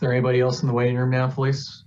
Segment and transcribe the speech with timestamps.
[0.00, 1.84] there anybody else in the waiting room now, Felice?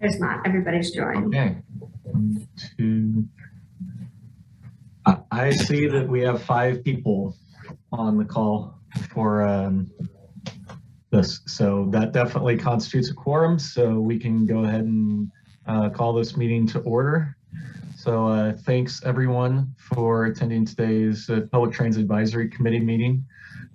[0.00, 0.46] There's not.
[0.46, 1.34] Everybody's joined.
[1.34, 1.56] Okay.
[2.04, 3.26] One, two.
[5.06, 7.36] I, I see that we have five people
[7.92, 8.78] on the call
[9.12, 9.90] for um,
[11.10, 13.58] this, so that definitely constitutes a quorum.
[13.58, 15.30] So we can go ahead and
[15.66, 17.36] uh, call this meeting to order.
[17.96, 23.24] So uh, thanks everyone for attending today's uh, Public Transit Advisory Committee meeting.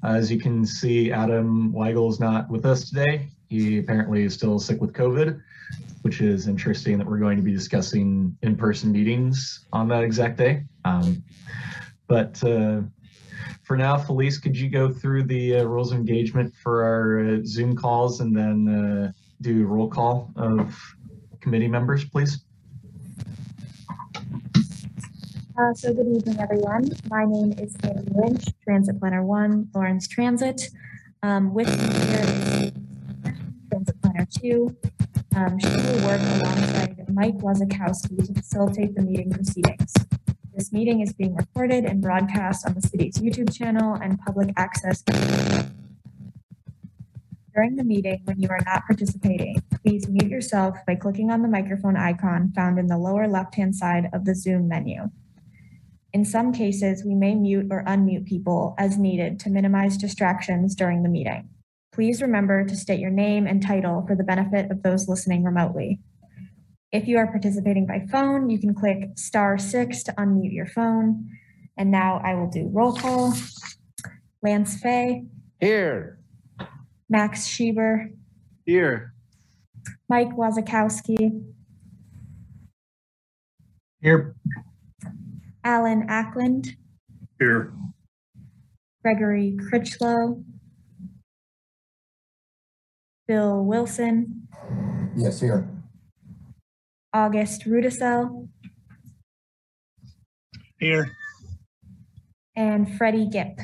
[0.04, 3.28] As you can see, Adam Weigel is not with us today.
[3.50, 5.42] He apparently is still sick with COVID
[6.06, 10.64] which is interesting that we're going to be discussing in-person meetings on that exact day.
[10.86, 11.24] Um,
[12.08, 12.82] but uh,
[13.64, 17.38] for now, Felice, could you go through the uh, rules of engagement for our uh,
[17.44, 20.80] Zoom calls and then uh, do roll call of
[21.42, 22.46] committee members, please?
[25.58, 26.88] Uh, so good evening, everyone.
[27.10, 30.70] My name is Sandy Lynch, Transit Planner One, Lawrence Transit.
[31.24, 31.68] Um, with
[33.70, 34.76] Transit Planner Two.
[35.36, 39.94] Um, she will work alongside Mike Wazakowski to facilitate the meeting proceedings.
[40.54, 45.04] This meeting is being recorded and broadcast on the city's YouTube channel and public access.
[47.54, 51.50] During the meeting, when you are not participating, please mute yourself by clicking on the
[51.50, 55.10] microphone icon found in the lower left-hand side of the Zoom menu.
[56.16, 61.04] In some cases, we may mute or unmute people as needed to minimize distractions during
[61.04, 61.50] the meeting.
[61.92, 66.00] Please remember to state your name and title for the benefit of those listening remotely.
[66.94, 71.30] If you are participating by phone, you can click star six to unmute your phone.
[71.76, 73.34] And now I will do roll call.
[74.42, 75.26] Lance Fay,
[75.60, 76.20] Here.
[77.10, 78.14] Max Schieber,
[78.66, 79.14] Here.
[80.08, 81.44] Mike Wazakowski,
[84.02, 84.34] Here.
[85.70, 86.68] Alan Ackland,
[87.40, 87.74] Here.
[89.04, 90.44] Gregory Critchlow,
[93.28, 94.48] Bill Wilson,
[95.18, 95.68] Yes, here.
[97.14, 98.48] August Rudisell,
[100.80, 101.12] Here.
[102.56, 103.60] and Freddie Gipp.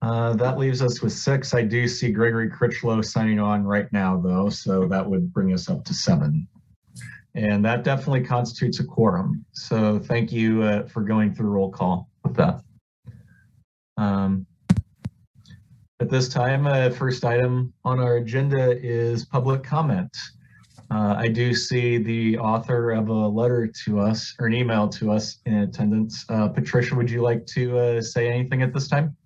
[0.00, 1.54] Uh, that leaves us with six.
[1.54, 5.68] I do see Gregory Critchlow signing on right now, though, so that would bring us
[5.68, 6.46] up to seven.
[7.34, 9.44] And that definitely constitutes a quorum.
[9.52, 12.60] So thank you uh, for going through roll call with that.
[13.96, 14.46] Um,
[16.00, 20.16] at this time, uh, first item on our agenda is public comment.
[20.90, 25.10] Uh, I do see the author of a letter to us or an email to
[25.10, 26.24] us in attendance.
[26.28, 29.16] Uh, Patricia, would you like to uh, say anything at this time?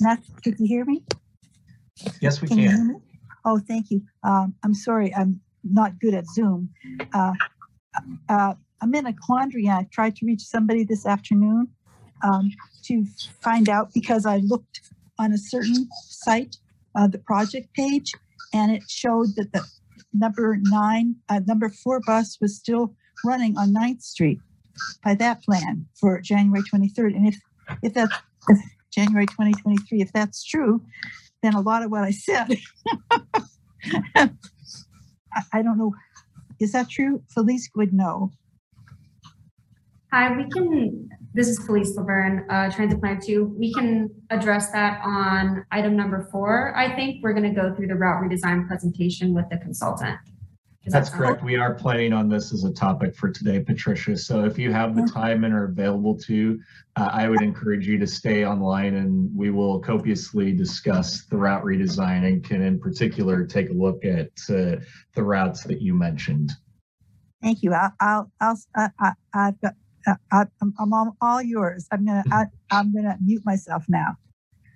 [0.00, 1.02] Matt, could you hear me?
[2.20, 3.02] Yes, we Can can.
[3.44, 4.02] Oh, thank you.
[4.22, 6.70] Um, I'm sorry, I'm not good at Zoom.
[7.12, 7.32] Uh,
[8.28, 9.68] uh, I'm in a quandary.
[9.68, 11.68] I tried to reach somebody this afternoon
[12.22, 12.50] um,
[12.84, 13.04] to
[13.40, 14.80] find out because I looked
[15.18, 16.56] on a certain site,
[16.94, 18.12] uh, the project page,
[18.52, 19.64] and it showed that the
[20.12, 22.94] number nine, uh, number four bus was still
[23.24, 24.40] running on 9th Street
[25.04, 27.16] by that plan for January 23rd.
[27.16, 27.36] And if,
[27.82, 28.14] if that's
[28.48, 28.58] if
[28.90, 30.82] January 2023, if that's true,
[31.42, 32.56] then a lot of what I said.
[35.52, 35.94] I, don't know.
[36.60, 37.22] Is that true?
[37.28, 38.32] Felice would know.
[40.12, 43.54] Hi, we can, this is Felice Laverne, uh, Transit Planner Two.
[43.58, 46.74] We can address that on item number four.
[46.74, 50.18] I think we're gonna go through the route redesign presentation with the consultant.
[50.88, 51.44] That That's sound- correct.
[51.44, 54.16] We are planning on this as a topic for today, Patricia.
[54.16, 56.58] So if you have the time and are available to,
[56.96, 61.62] uh, I would encourage you to stay online and we will copiously discuss the route
[61.62, 64.80] redesign and can in particular take a look at uh,
[65.14, 66.52] the routes that you mentioned.
[67.42, 67.74] Thank you.
[67.74, 69.74] I'll, I'll, I'll I, I've got,
[70.06, 71.86] uh, I, I'm, I'm all, yours.
[71.92, 74.16] I'm gonna, I, I'm gonna mute myself now.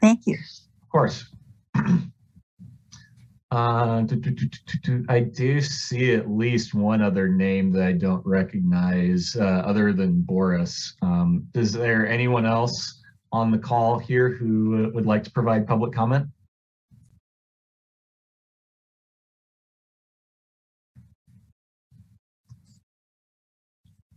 [0.02, 0.34] Thank you.
[0.34, 1.24] Of course.
[3.52, 4.06] Uh.
[5.10, 10.22] I do see at least one other name that I don't recognize uh, other than
[10.22, 10.94] Boris.
[11.02, 15.66] Um, is there anyone else on the call here who uh, would like to provide
[15.66, 16.28] public comment?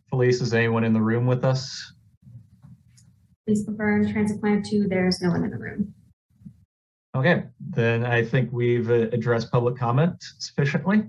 [0.09, 1.93] Felice, is anyone in the room with us?
[3.43, 5.94] Felice Laverne, Transit Planner Two, there's no one in the room.
[7.15, 11.03] Okay, then I think we've uh, addressed public comment sufficiently.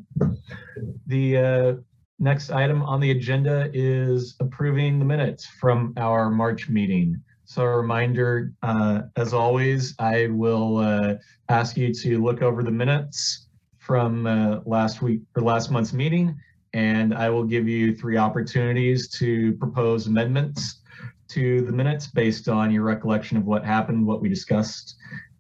[1.08, 1.75] The uh,
[2.20, 7.20] next item on the agenda is approving the minutes from our March meeting.
[7.44, 11.14] So a reminder, uh, as always, I will uh,
[11.49, 13.49] ask you to look over the minutes
[13.79, 16.38] from uh, last week or last month's meeting,
[16.73, 20.82] and I will give you three opportunities to propose amendments
[21.29, 24.94] to the minutes based on your recollection of what happened, what we discussed,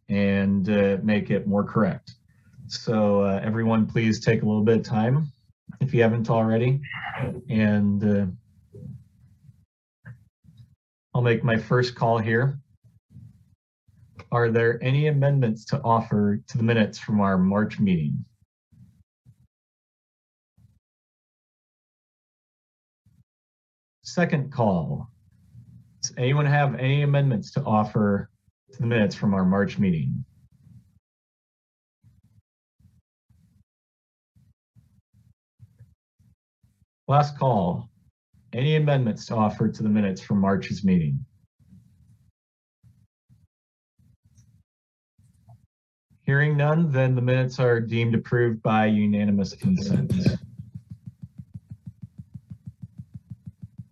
[0.08, 2.14] and uh, make it more correct.
[2.68, 5.32] So uh, everyone, please take a little bit of time
[5.80, 6.80] if you haven't already,
[7.48, 8.26] and uh,
[11.14, 12.58] I'll make my first call here.
[14.32, 18.24] Are there any amendments to offer to the minutes from our March meeting?
[24.02, 25.08] Second call.
[26.02, 28.30] Does anyone have any amendments to offer
[28.72, 30.24] to the minutes from our March meeting?
[37.08, 37.88] Last call.
[38.52, 41.24] Any amendments to offer to the minutes from March's meeting?
[46.22, 50.12] Hearing none, then the minutes are deemed approved by unanimous consent.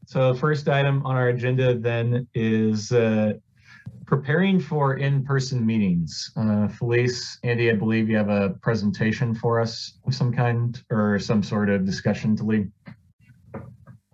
[0.06, 3.34] So first item on our agenda then is uh,
[4.14, 6.30] preparing for in-person meetings.
[6.36, 11.18] Uh, Felice, Andy, I believe you have a presentation for us of some kind or
[11.18, 12.70] some sort of discussion to lead.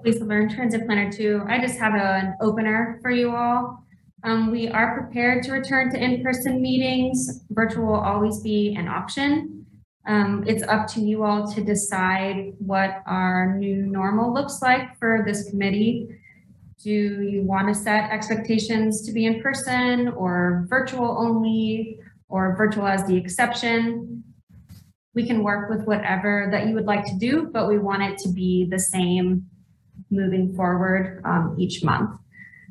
[0.02, 1.42] Felice Laverne, Transit Planner Two.
[1.46, 3.84] I just have an opener for you all.
[4.24, 7.44] Um, we are prepared to return to in-person meetings.
[7.50, 9.66] Virtual will always be an option.
[10.06, 15.22] Um, it's up to you all to decide what our new normal looks like for
[15.26, 16.09] this committee.
[16.82, 21.98] Do you want to set expectations to be in person or virtual only
[22.30, 24.24] or virtual as the exception?
[25.14, 28.16] We can work with whatever that you would like to do, but we want it
[28.20, 29.44] to be the same
[30.10, 32.18] moving forward um, each month.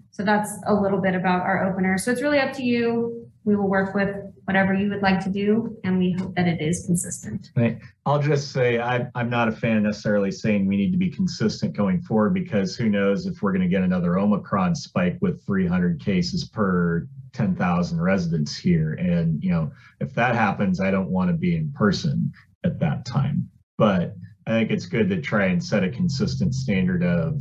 [0.09, 1.99] So that's a little bit about our opener.
[1.99, 3.29] So it's really up to you.
[3.43, 4.15] We will work with
[4.49, 7.51] whatever you would like to do, and we hope that it is consistent.
[7.55, 7.77] Right.
[8.07, 11.11] I'll just say I, I'm not a fan of necessarily saying we need to be
[11.11, 15.45] consistent going forward because who knows if we're going to get another Omicron spike with
[15.45, 18.93] 300 cases per 10,000 residents here.
[18.93, 22.33] And, you know, if that happens, I don't want to be in person
[22.65, 23.47] at that time.
[23.77, 24.15] But
[24.47, 27.39] I think it's good to try and set a consistent standard of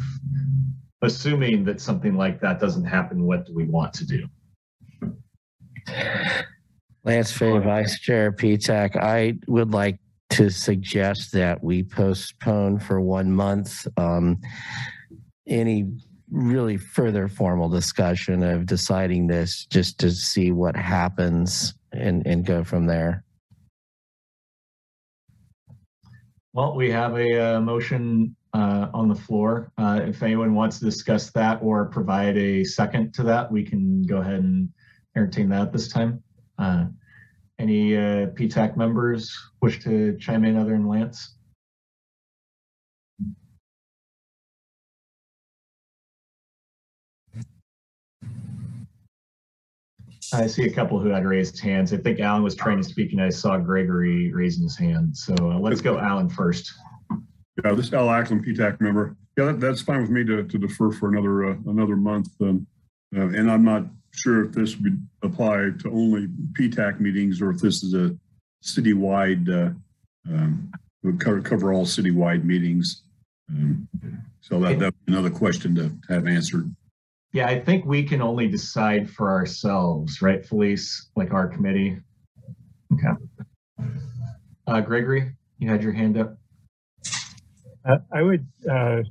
[1.01, 4.29] assuming that something like that doesn't happen, what do we want to do?
[7.05, 9.99] Lance Fay, Vice Chair PTAC, I would like
[10.31, 14.39] to suggest that we postpone for one month um,
[15.47, 15.91] any
[16.31, 22.62] really further formal discussion of deciding this, just to see what happens and, and go
[22.62, 23.25] from there.
[26.53, 29.73] Well, we have a uh, motion uh, on the floor.
[29.79, 34.03] Uh, If anyone wants to discuss that or provide a second to that, we can
[34.03, 34.69] go ahead and
[35.17, 36.23] entertain that this time.
[36.59, 36.87] Uh,
[37.59, 41.35] Any uh, PTAC members wish to chime in other than Lance?
[50.33, 51.93] I see a couple who had raised hands.
[51.93, 55.17] I think Alan was trying to speak and I saw Gregory raising his hand.
[55.17, 56.71] So uh, let's go Alan first.
[57.65, 59.17] Yeah, this is Al Ackland, PTAC member.
[59.37, 62.29] Yeah, that, that's fine with me to, to defer for another, uh, another month.
[62.41, 62.67] Um,
[63.17, 63.87] uh, and I'm not
[64.19, 66.29] sure if this would apply to only
[66.59, 68.17] PTAC meetings or if this is a
[68.62, 69.73] citywide, uh,
[70.33, 70.71] um,
[71.02, 73.02] would cover, cover all citywide meetings.
[73.50, 73.88] Um,
[74.40, 76.75] so that, that's another question to have answered.
[77.33, 81.99] Yeah, I think we can only decide for ourselves, right, Felice, like our committee?
[82.93, 83.09] Okay.
[84.66, 86.37] Uh, Gregory, you had your hand up.
[87.85, 89.02] Uh, I would uh,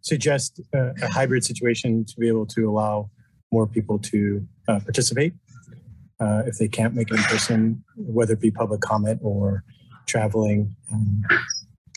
[0.00, 3.10] suggest a, a hybrid situation to be able to allow
[3.52, 5.34] more people to uh, participate
[6.20, 9.64] uh, if they can't make it in person, whether it be public comment or
[10.06, 10.74] traveling.
[10.92, 11.22] Um,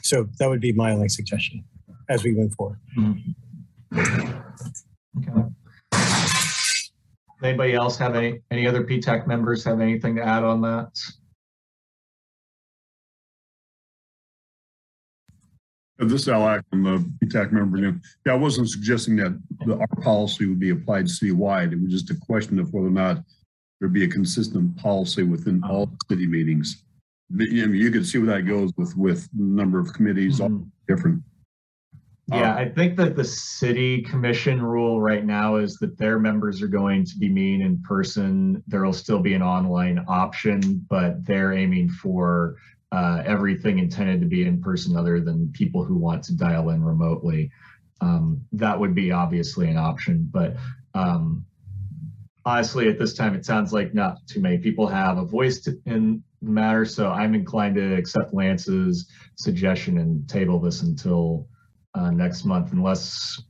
[0.03, 1.63] so that would be my only suggestion
[2.09, 2.79] as we move forward.
[3.95, 5.43] Okay.
[7.41, 10.89] Anybody else have any, any other PTAC members have anything to add on that?
[15.99, 18.01] This is Al Ackland, the PTAC member again.
[18.25, 21.73] Yeah, I wasn't suggesting that the, our policy would be applied citywide.
[21.73, 23.17] It was just a question of whether or not
[23.79, 26.83] there'd be a consistent policy within all city meetings.
[27.29, 30.39] But, You know, you could see where that goes with, with the number of committees,
[30.39, 30.69] all Mhm.
[30.87, 31.21] different.
[32.27, 36.67] Yeah, I think that the city commission rule right now is that their members are
[36.67, 38.63] going to be meeting in person.
[38.67, 42.55] There will still be an online option, but they're aiming for
[42.91, 46.83] uh, everything intended to be in person other than people who want to dial in
[46.83, 47.51] remotely.
[48.01, 50.55] Um, that would be obviously an option, but
[50.93, 51.45] um,
[52.45, 55.79] honestly, at this time, it sounds like not too many people have a voice to-
[55.85, 61.47] in the matter, so I'm inclined to accept Lance's suggestion and table this until
[61.95, 63.41] uh, next month unless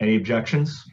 [0.00, 0.84] any objections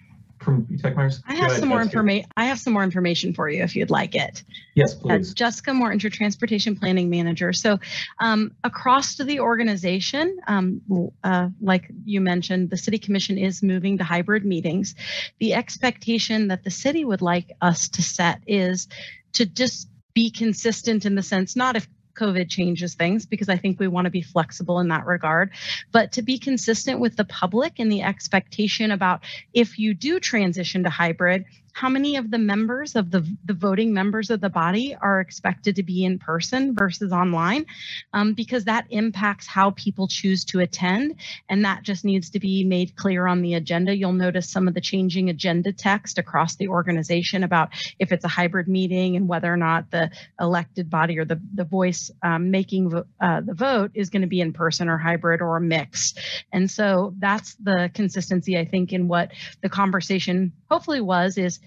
[0.41, 1.21] from tech members?
[1.27, 2.29] I have some more information.
[2.36, 4.43] I have some more information for you if you'd like it.
[4.75, 5.33] Yes, Uh, please.
[5.33, 7.53] Jessica Mortinger, your Transportation Planning Manager.
[7.53, 7.79] So
[8.19, 10.81] um, across the organization, um,
[11.24, 14.95] uh, like you mentioned, the City Commission is moving to hybrid meetings.
[15.39, 18.88] The expectation that the city would like us to set is
[19.33, 23.80] to just be consistent in the sense, not if COVID changes things, because I think
[23.80, 25.51] we want to be flexible in that regard,
[25.91, 29.22] but to be consistent with the public and the expectation about
[29.53, 33.94] if you do transition to hybrid, how many of the members of the, the voting
[33.94, 37.66] members of the body are expected to be in person versus online?
[38.13, 41.16] Um, because that impacts how people choose to attend
[41.50, 43.96] and that just needs to be made clear on the agenda.
[43.96, 48.30] You'll notice some of the changing agenda text across the organization about if it's a
[48.30, 52.94] hybrid meeting and whether or not the elected body or the, the voice um, making
[53.22, 56.13] uh, the vote is going to be in person or hybrid or a mix
[56.51, 61.60] and so that's the consistency i think in what the conversation hopefully was is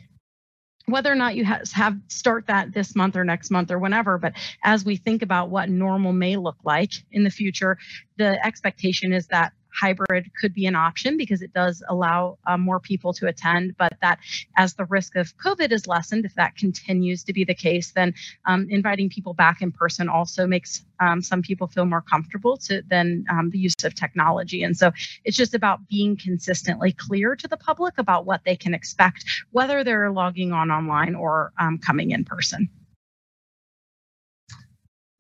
[0.87, 4.19] whether or not you ha- have start that this month or next month or whenever
[4.19, 7.79] but as we think about what normal may look like in the future
[8.19, 12.81] the expectation is that hybrid could be an option because it does allow uh, more
[12.81, 14.19] people to attend but that
[14.57, 18.15] as the risk of covid is lessened if that continues to be the case then
[18.47, 22.83] um, inviting people back in person also makes um, some people feel more comfortable to
[22.89, 24.91] than um, the use of technology and so
[25.25, 29.85] it's just about being consistently clear to the public about what they can expect whether
[29.85, 32.69] they're logging on online or um, coming in person.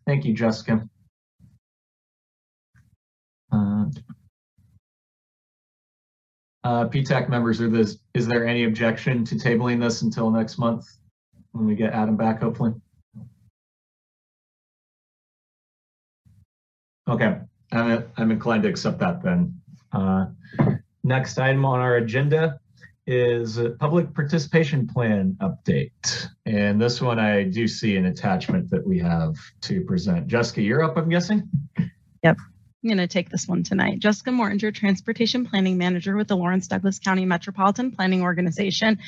[0.06, 0.86] Thank you, Jessica.
[3.50, 3.86] Uh,
[6.64, 10.86] uh, PTAC members, are this, is there any objection to tabling this until next month
[11.52, 12.72] when we get Adam back, hopefully?
[17.08, 17.38] Okay,
[17.70, 19.60] I'm, I'm inclined to accept that then.
[19.92, 20.26] Uh,
[21.06, 22.58] Next item on our agenda
[23.06, 26.28] is a public participation plan update.
[26.46, 30.26] And this one, I do see an attachment that we have to present.
[30.28, 31.46] Jessica, you're up, I'm guessing?
[32.84, 33.98] I'm going to take this one tonight.
[33.98, 38.98] Jessica Mortinger, Transportation Planning Manager with the Lawrence Douglas County Metropolitan Planning Organization.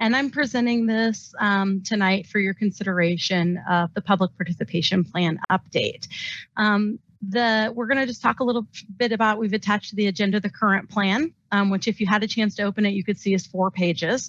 [0.00, 6.08] And I'm presenting this um, tonight for your consideration of the public participation plan update.
[6.56, 6.98] Um,
[7.28, 10.40] the we're going to just talk a little bit about we've attached to the agenda
[10.40, 13.16] the current plan um, which if you had a chance to open it you could
[13.16, 14.28] see is four pages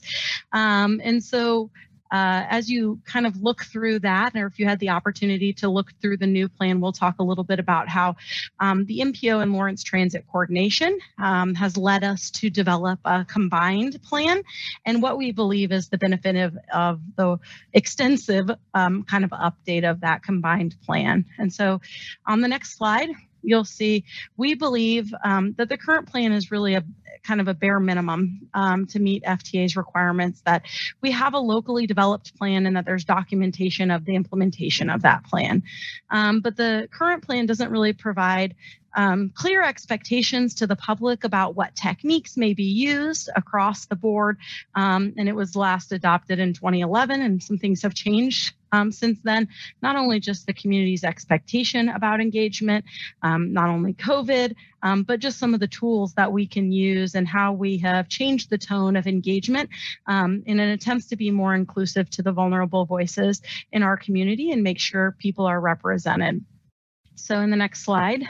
[0.51, 1.71] um, and so
[2.13, 5.67] uh, as you kind of look through that, or if you had the opportunity to
[5.67, 8.15] look through the new plan, we'll talk a little bit about how
[8.59, 13.99] um, the MPO and Lawrence Transit Coordination um, has led us to develop a combined
[14.03, 14.43] plan
[14.85, 17.37] and what we believe is the benefit of, of the
[17.73, 21.25] extensive um, kind of update of that combined plan.
[21.39, 21.81] And so
[22.27, 23.09] on the next slide,
[23.43, 24.03] you'll see
[24.37, 26.83] we believe um, that the current plan is really a
[27.23, 30.63] kind of a bare minimum um, to meet FTA's requirements that
[31.01, 35.23] we have a locally developed plan and that there's documentation of the implementation of that
[35.23, 35.63] plan.
[36.09, 38.55] Um, but the current plan doesn't really provide
[38.95, 44.37] um, clear expectations to the public about what techniques may be used across the board.
[44.75, 49.19] Um, and it was last adopted in 2011, and some things have changed um, since
[49.23, 49.47] then.
[49.81, 52.83] Not only just the community's expectation about engagement,
[53.21, 57.15] um, not only COVID, um, but just some of the tools that we can use
[57.15, 59.69] and how we have changed the tone of engagement
[60.07, 64.51] um, in an attempt to be more inclusive to the vulnerable voices in our community
[64.51, 66.43] and make sure people are represented.
[67.15, 68.23] So in the next slide,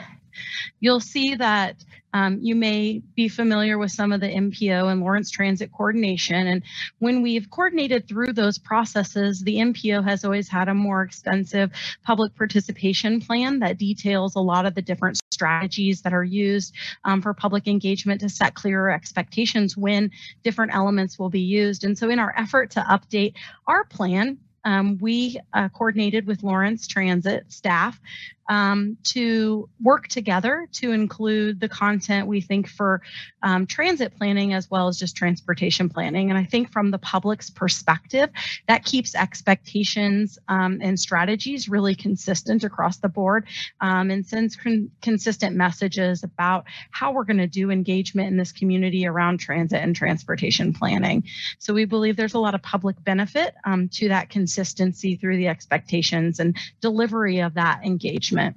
[0.80, 1.76] you'll see that
[2.14, 6.46] um, you may be familiar with some of the MPO and Lawrence Transit coordination.
[6.46, 6.62] And
[7.00, 11.72] when we've coordinated through those processes, the MPO has always had a more extensive
[12.04, 16.72] public participation plan that details a lot of the different strategies that are used
[17.04, 20.08] um, for public engagement to set clearer expectations when
[20.44, 21.82] different elements will be used.
[21.82, 23.34] And so in our effort to update
[23.66, 28.00] our plan, um, we uh, coordinated with Lawrence Transit staff
[28.48, 33.00] um, to work together to include the content we think for
[33.42, 36.30] um, transit planning as well as just transportation planning.
[36.30, 38.30] And I think from the public's perspective,
[38.68, 43.46] that keeps expectations um, and strategies really consistent across the board
[43.80, 48.52] um, and sends con- consistent messages about how we're going to do engagement in this
[48.52, 51.24] community around transit and transportation planning.
[51.58, 55.48] So we believe there's a lot of public benefit um, to that consistency through the
[55.48, 58.56] expectations and delivery of that engagement.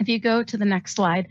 [0.00, 1.28] If you go to the next slide,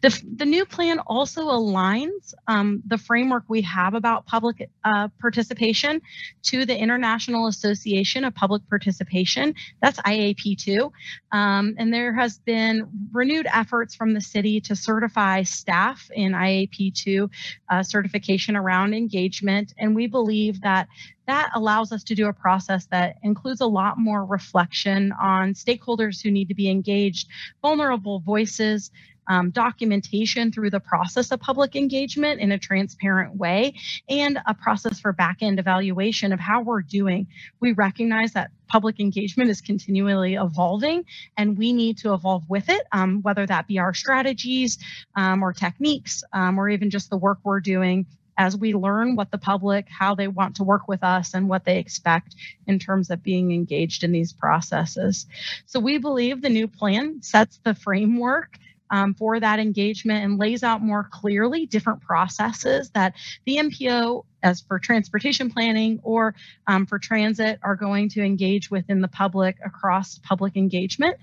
[0.00, 6.00] The, the new plan also aligns um, the framework we have about public uh, participation
[6.44, 9.54] to the International Association of Public Participation.
[9.82, 10.90] That's IAP2.
[11.32, 17.30] Um, and there has been renewed efforts from the city to certify staff in IAP2
[17.68, 19.74] uh, certification around engagement.
[19.78, 20.88] And we believe that
[21.26, 26.22] that allows us to do a process that includes a lot more reflection on stakeholders
[26.22, 27.28] who need to be engaged,
[27.60, 28.90] vulnerable voices,
[29.28, 33.74] um, documentation through the process of public engagement in a transparent way,
[34.08, 37.26] and a process for back end evaluation of how we're doing.
[37.60, 41.04] We recognize that public engagement is continually evolving
[41.36, 44.78] and we need to evolve with it, um, whether that be our strategies
[45.16, 48.06] um, or techniques um, or even just the work we're doing
[48.38, 51.64] as we learn what the public, how they want to work with us, and what
[51.64, 52.36] they expect
[52.68, 55.26] in terms of being engaged in these processes.
[55.66, 58.56] So we believe the new plan sets the framework
[58.90, 63.14] um, for that engagement and lays out more clearly different processes that
[63.46, 66.34] the MPO, as for transportation planning or
[66.66, 71.16] um, for transit, are going to engage within the public across public engagement.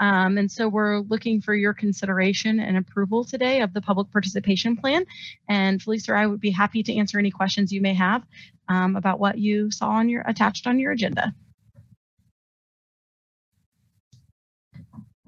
[0.00, 4.76] Um, and so we're looking for your consideration and approval today of the public participation
[4.76, 5.04] plan.
[5.46, 8.24] And Felicia, I would be happy to answer any questions you may have
[8.68, 11.34] um, about what you saw on your attached on your agenda.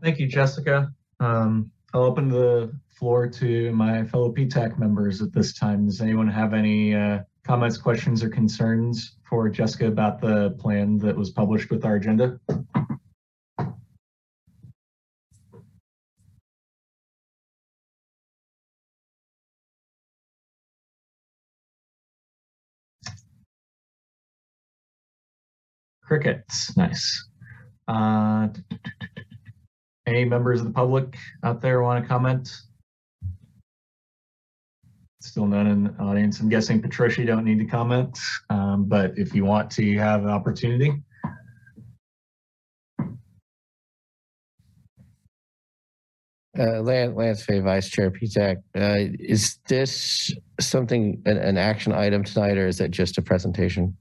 [0.03, 0.93] Thank you, Jessica.
[1.21, 5.85] Um, I'll open the floor to my fellow PTAC members at this time.
[5.85, 11.15] Does anyone have any uh, comments, questions, or concerns for Jessica about the plan that
[11.15, 12.41] was published with our agenda?
[26.03, 27.29] Crickets, nice.
[27.87, 28.49] Uh,
[30.07, 32.51] any members of the public out there want to comment?
[35.21, 36.41] Still none in the audience.
[36.41, 38.19] I'm guessing Patricia, you don't need to comment,
[38.51, 41.01] um, but if you want to, you have an opportunity.
[46.59, 52.25] Uh, Lance, Lance Fay, Vice Chair PTAC, uh, is this something, an, an action item
[52.25, 53.97] tonight, or is it just a presentation?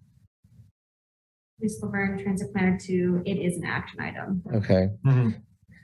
[1.60, 4.44] Felice Laverne, Transit Planner Two, it is an action item.
[4.56, 4.90] Okay.
[5.06, 5.42] Mhm.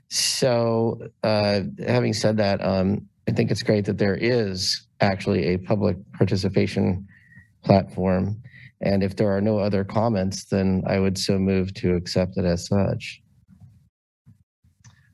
[0.10, 5.58] So, uh, having said that, um, I think it's great that there is actually a
[5.58, 7.08] public participation
[7.64, 8.42] platform.
[8.82, 12.46] And if there are no other comments, then I would so move to accept it
[12.46, 13.22] as such.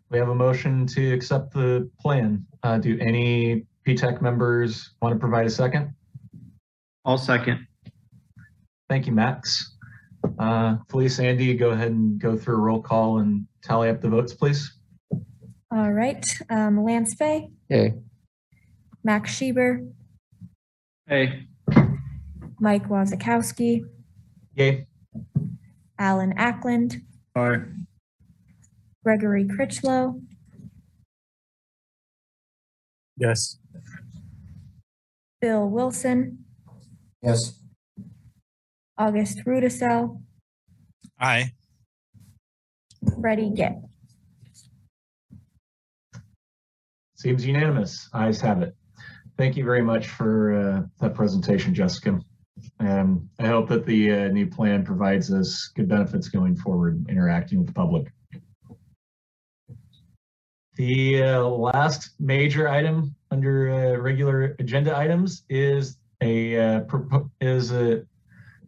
[0.10, 2.45] We have a motion to accept the plan.
[2.62, 5.93] Uh, do any PTAC members want to provide a second?
[7.03, 7.65] I'll second.
[8.89, 9.75] Thank you, Max.
[10.38, 14.10] Uh, Felice, Andy, go ahead and go through a roll call and tally up the
[14.10, 14.77] votes, please.
[15.73, 17.95] All right, um, Lance Fay, Okay.
[19.03, 19.91] Max Sheber,
[21.07, 21.47] Hey.
[22.59, 23.81] Mike Wazakowski,
[24.55, 24.86] Yay.
[25.97, 27.01] Alan Ackland,
[27.36, 27.63] Aye.
[29.03, 30.21] Gregory Critchlow,
[33.17, 33.57] Yes.
[35.41, 36.45] Bill Wilson,
[37.23, 37.59] Yes.
[38.97, 40.21] August Rudisell,
[41.19, 41.51] Aye.
[43.19, 43.73] Freddie Gipp.
[47.23, 48.09] Seems unanimous.
[48.13, 48.75] Ayes have it.
[49.38, 52.19] Thank you very much for uh, that presentation, Jessica.
[52.81, 57.59] Um, I hope that the uh, new plan provides us good benefits going forward, interacting
[57.59, 58.12] with the public.
[60.75, 66.81] The uh, last major item under uh, regular agenda items is a uh,
[67.39, 68.03] is a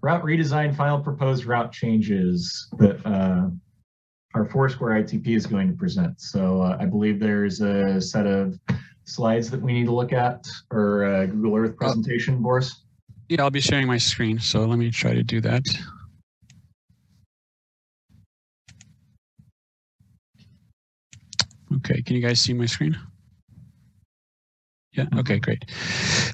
[0.02, 3.50] route redesign final proposed route changes that uh,
[4.36, 6.20] our Foursquare ITP is going to present.
[6.20, 8.60] So uh, I believe there's a set of
[9.06, 12.84] slides that we need to look at or a Google Earth presentation, Boris.
[13.30, 14.38] Yeah, I'll be sharing my screen.
[14.38, 15.64] So let me try to do that.
[21.78, 22.98] Okay, can you guys see my screen?
[24.92, 25.66] Yeah, okay, great.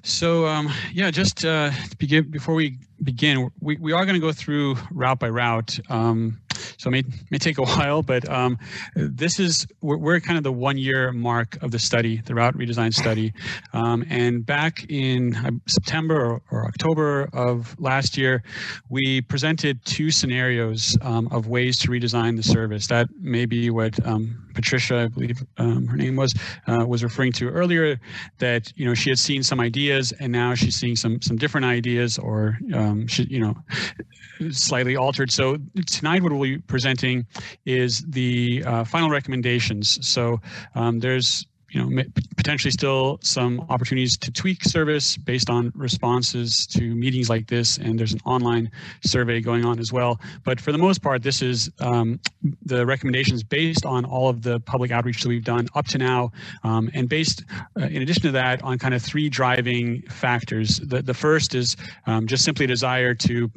[0.03, 4.31] So um, yeah, just uh, begin, before we begin, we, we are going to go
[4.31, 5.79] through route by route.
[5.89, 6.39] Um,
[6.81, 8.57] so it may, may take a while, but um,
[8.95, 12.55] this is, we're, we're, kind of the one year mark of the study, the route
[12.55, 13.33] redesign study.
[13.73, 18.43] Um, and back in uh, September or, or, October of last year,
[18.89, 22.87] we presented two scenarios um, of ways to redesign the service.
[22.87, 26.33] That may be what um, Patricia, I believe um, her name was,
[26.67, 27.99] uh, was referring to earlier,
[28.39, 31.65] that, you know, she had seen some ideas and now she's seeing some, some different
[31.65, 33.55] ideas or, um, she, you know,
[34.51, 35.31] slightly altered.
[35.31, 37.25] So tonight what we'll be presenting
[37.65, 39.97] is the uh, final recommendations.
[40.07, 40.41] So
[40.75, 42.03] um, there's you know,
[42.35, 47.77] potentially still some opportunities to tweak service based on responses to meetings like this.
[47.77, 48.69] And there's an online
[49.05, 50.19] survey going on as well.
[50.43, 52.19] But for the most part, this is um,
[52.65, 56.31] the recommendations based on all of the public outreach that we've done up to now,
[56.63, 57.43] um, and based,
[57.79, 60.79] uh, in addition to that, on kind of three driving factors.
[60.79, 63.49] The, the first is um, just simply a desire to,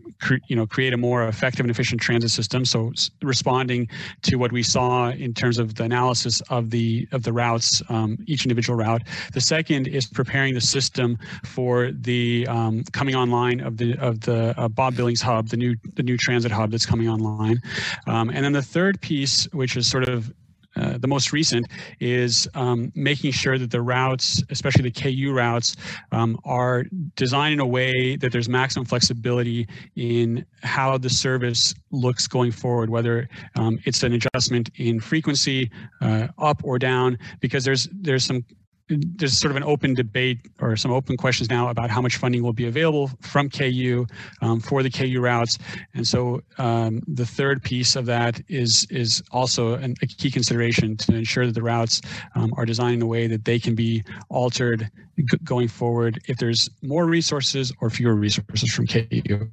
[0.46, 2.64] you know, create a more effective and efficient transit system.
[2.64, 3.88] So responding
[4.22, 8.03] to what we saw in terms of the analysis of the of the routes, um,
[8.26, 9.02] each individual route.
[9.32, 14.54] The second is preparing the system for the um, coming online of the of the
[14.56, 17.60] uh, Bob Billings hub, the new the new transit hub that's coming online.
[18.06, 20.32] Um, and then the third piece, which is sort of
[20.76, 21.66] uh, the most recent
[22.00, 25.76] is um, making sure that the routes, especially the KU routes,
[26.12, 26.84] um, are
[27.16, 32.90] designed in a way that there's maximum flexibility in how the service looks going forward,
[32.90, 38.44] whether um, it's an adjustment in frequency, uh, up or down, because there's there's some
[38.88, 42.42] there's sort of an open debate or some open questions now about how much funding
[42.42, 44.06] will be available from KU
[44.42, 45.58] um, for the KU routes.
[45.94, 50.96] And so um, the third piece of that is is also an, a key consideration
[50.98, 52.02] to ensure that the routes
[52.34, 56.36] um, are designed in a way that they can be altered g- going forward if
[56.36, 59.50] there's more resources or fewer resources from KU.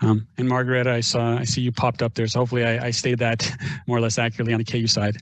[0.00, 2.90] Um, and Margaret, I saw I see you popped up there, so hopefully I, I
[2.90, 3.48] stated that
[3.86, 5.16] more or less accurately on the KU side.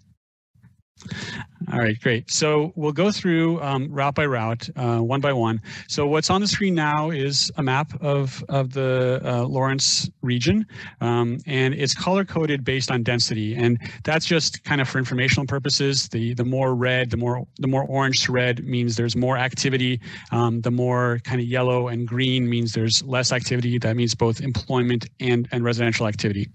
[1.73, 2.31] All right, great.
[2.31, 5.61] So we'll go through um, route by route, uh, one by one.
[5.89, 10.65] So what's on the screen now is a map of, of the uh, Lawrence region,
[11.01, 13.57] um, and it's color coded based on density.
[13.57, 16.09] And that's just kind of for informational purposes.
[16.09, 20.01] The the more red, the more the more orange to red means there's more activity.
[20.31, 23.79] Um, the more kind of yellow and green means there's less activity.
[23.79, 26.49] That means both employment and, and residential activity.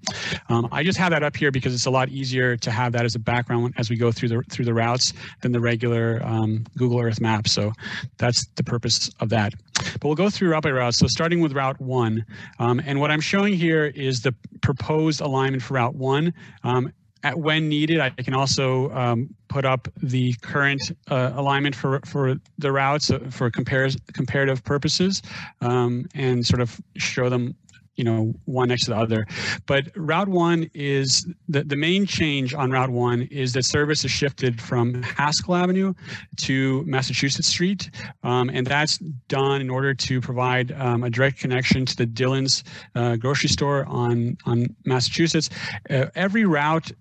[0.49, 3.05] Um, I just have that up here because it's a lot easier to have that
[3.05, 6.65] as a background as we go through the through the routes than the regular um,
[6.77, 7.47] Google Earth map.
[7.47, 7.71] So
[8.17, 9.53] that's the purpose of that.
[9.75, 10.95] But we'll go through route by route.
[10.95, 12.25] So starting with Route 1.
[12.59, 16.33] Um, and what I'm showing here is the proposed alignment for Route 1.
[16.63, 16.91] Um,
[17.23, 22.35] at when needed, I can also um, put up the current uh, alignment for for
[22.57, 25.21] the routes uh, for compares, comparative purposes
[25.61, 27.53] um, and sort of show them
[27.95, 29.25] you know one next to the other.
[29.65, 34.11] But route one is the, the main change on route one is that service is
[34.11, 35.93] shifted from haskell avenue
[36.37, 37.91] to massachusetts street
[38.23, 42.63] um, and that's done in order to provide um, a direct connection to the dillon's
[42.95, 45.49] uh, grocery store on on massachusetts.
[45.89, 46.91] Uh, every route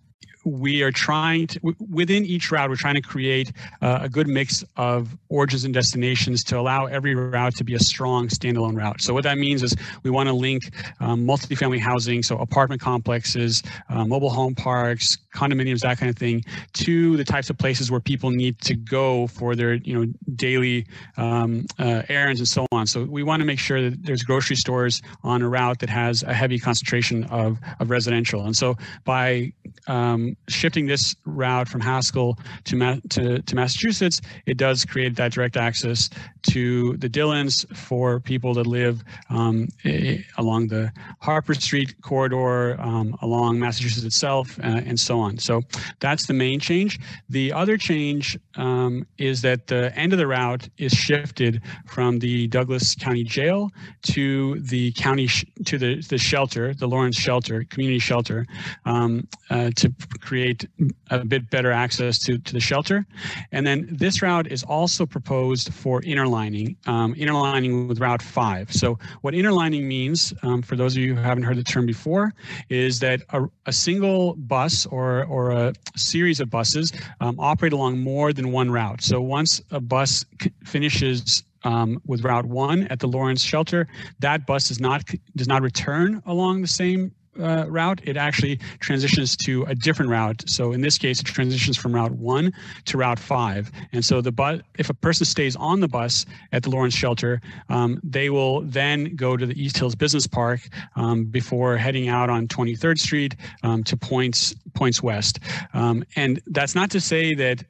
[0.44, 4.64] we are trying to within each route we're trying to create uh, a good mix
[4.76, 9.00] of origins and destinations to allow every route to be a strong standalone route.
[9.00, 13.62] So what that means is we want to link um, multifamily housing so apartment complexes
[13.88, 18.00] uh, mobile home parks condominiums that kind of thing to the types of places where
[18.00, 22.69] people need to go for their you know daily um, uh, errands and so on
[22.86, 26.22] so we want to make sure that there's grocery stores on a route that has
[26.22, 29.52] a heavy concentration of, of residential and so by
[29.86, 35.32] um, shifting this route from Haskell to, Ma- to, to Massachusetts, it does create that
[35.32, 36.10] direct access
[36.50, 43.16] to the Dillons for people that live um, eh, along the Harper Street corridor, um,
[43.20, 45.38] along Massachusetts itself, uh, and so on.
[45.38, 45.62] So
[46.00, 46.98] that's the main change.
[47.28, 52.46] The other change um, is that the end of the route is shifted from the
[52.46, 52.69] Douglas
[53.00, 53.70] County Jail
[54.02, 55.28] to the county
[55.64, 58.46] to the, the shelter, the Lawrence Shelter, community shelter,
[58.84, 60.66] um, uh, to create
[61.10, 63.06] a bit better access to, to the shelter.
[63.52, 68.72] And then this route is also proposed for interlining, um, interlining with Route 5.
[68.72, 72.32] So what interlining means, um, for those of you who haven't heard the term before,
[72.68, 77.98] is that a, a single bus or, or a series of buses um, operate along
[77.98, 79.02] more than one route.
[79.02, 80.24] So once a bus
[80.64, 83.86] finishes um, with Route One at the Lawrence Shelter,
[84.20, 85.04] that bus does not
[85.36, 88.00] does not return along the same uh, route.
[88.04, 90.42] It actually transitions to a different route.
[90.46, 92.52] So in this case, it transitions from Route One
[92.86, 93.70] to Route Five.
[93.92, 97.40] And so the bus, if a person stays on the bus at the Lawrence Shelter,
[97.68, 100.60] um, they will then go to the East Hills Business Park
[100.96, 105.38] um, before heading out on 23rd Street um, to points points west.
[105.74, 107.64] Um, and that's not to say that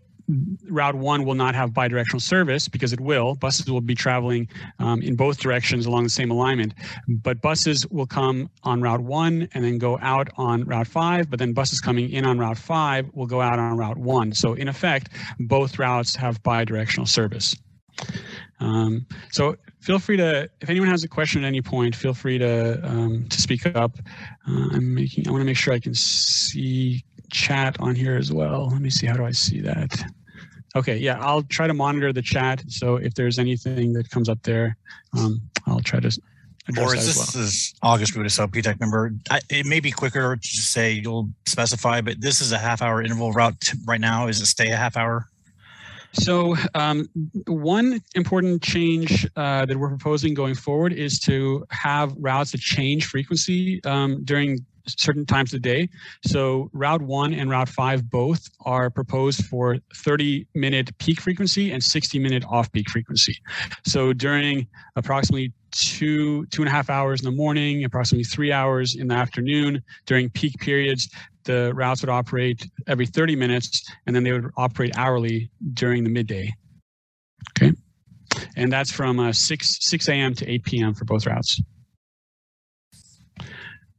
[0.69, 3.35] Route 1 will not have bidirectional service because it will.
[3.35, 6.75] Buses will be traveling um, in both directions along the same alignment.
[7.09, 11.31] But buses will come on Route 1 and then go out on Route 5.
[11.31, 14.33] But then buses coming in on Route 5 will go out on Route 1.
[14.33, 17.57] So in effect, both routes have bidirectional service.
[18.61, 22.39] Um, so feel free to, if anyone has a question at any point, feel free
[22.39, 23.99] to um, to speak up.
[24.49, 28.33] Uh, I'm making, I want to make sure I can see chat on here as
[28.33, 28.69] well.
[28.71, 30.03] Let me see, how do I see that?
[30.77, 32.63] Okay, yeah, I'll try to monitor the chat.
[32.69, 34.77] So if there's anything that comes up there,
[35.19, 36.19] um, I'll try to s-
[36.69, 37.45] address Boris, that as this well.
[37.45, 39.13] is August Rudisell, PTAC member.
[39.31, 42.83] I, it may be quicker to just say you'll specify, but this is a half
[42.83, 44.29] hour interval route right now.
[44.29, 45.27] Is it stay a half hour?
[46.13, 47.09] So um,
[47.47, 53.07] one important change uh, that we're proposing going forward is to have routes that change
[53.07, 54.65] frequency um, during
[54.99, 55.89] certain times of day.
[56.25, 61.83] So Route 1 and Route 5 both are proposed for 30 minute peak frequency and
[61.83, 63.37] 60 minute off peak frequency.
[63.85, 68.95] So during approximately two, two and a half hours in the morning, approximately three hours
[68.97, 71.09] in the afternoon, during peak periods,
[71.45, 76.11] the routes would operate every 30 minutes and then they would operate hourly during the
[76.11, 76.53] midday.
[77.57, 77.73] Okay.
[78.57, 80.35] And that's from uh, 6, 6 a.m.
[80.35, 80.95] to 8 p.m.
[80.95, 81.61] for both routes.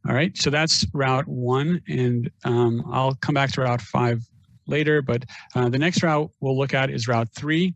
[0.08, 4.20] All right, so that's route one, and um, I'll come back to route five
[4.66, 7.76] later, but uh, the next route we'll look at is route three.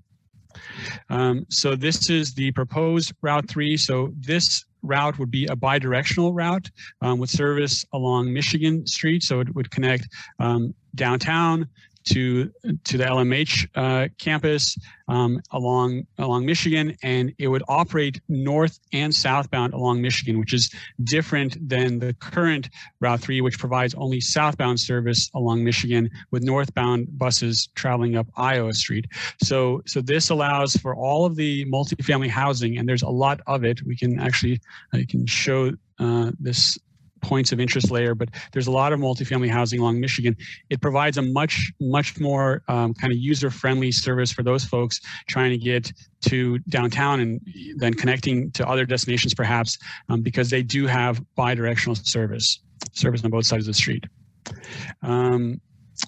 [1.10, 3.78] Um, so this is the proposed route three.
[3.78, 6.70] So this route would be a bidirectional route
[7.02, 9.24] um, with service along Michigan Street.
[9.24, 10.08] So it would connect
[10.40, 11.68] um, downtown
[12.06, 12.52] to
[12.84, 19.14] to the LMH uh, campus um, along along Michigan, and it would operate north and
[19.14, 24.80] southbound along Michigan, which is different than the current Route 3, which provides only southbound
[24.80, 29.06] service along Michigan with northbound buses traveling up Iowa Street.
[29.42, 33.64] So so this allows for all of the multifamily housing, and there's a lot of
[33.64, 33.82] it.
[33.84, 34.62] We can actually
[34.94, 36.78] I can show uh, this
[37.26, 40.36] points of interest layer, but there's a lot of multifamily housing along Michigan.
[40.70, 45.52] It provides a much, much more um, kind of user-friendly service for those folks trying
[45.52, 45.92] to get
[46.30, 47.42] to downtown and
[47.78, 49.78] then connecting to other destinations perhaps
[50.10, 52.60] um, because they do have bi-directional service,
[52.94, 54.06] service on both sides of the street.
[55.02, 55.60] Um,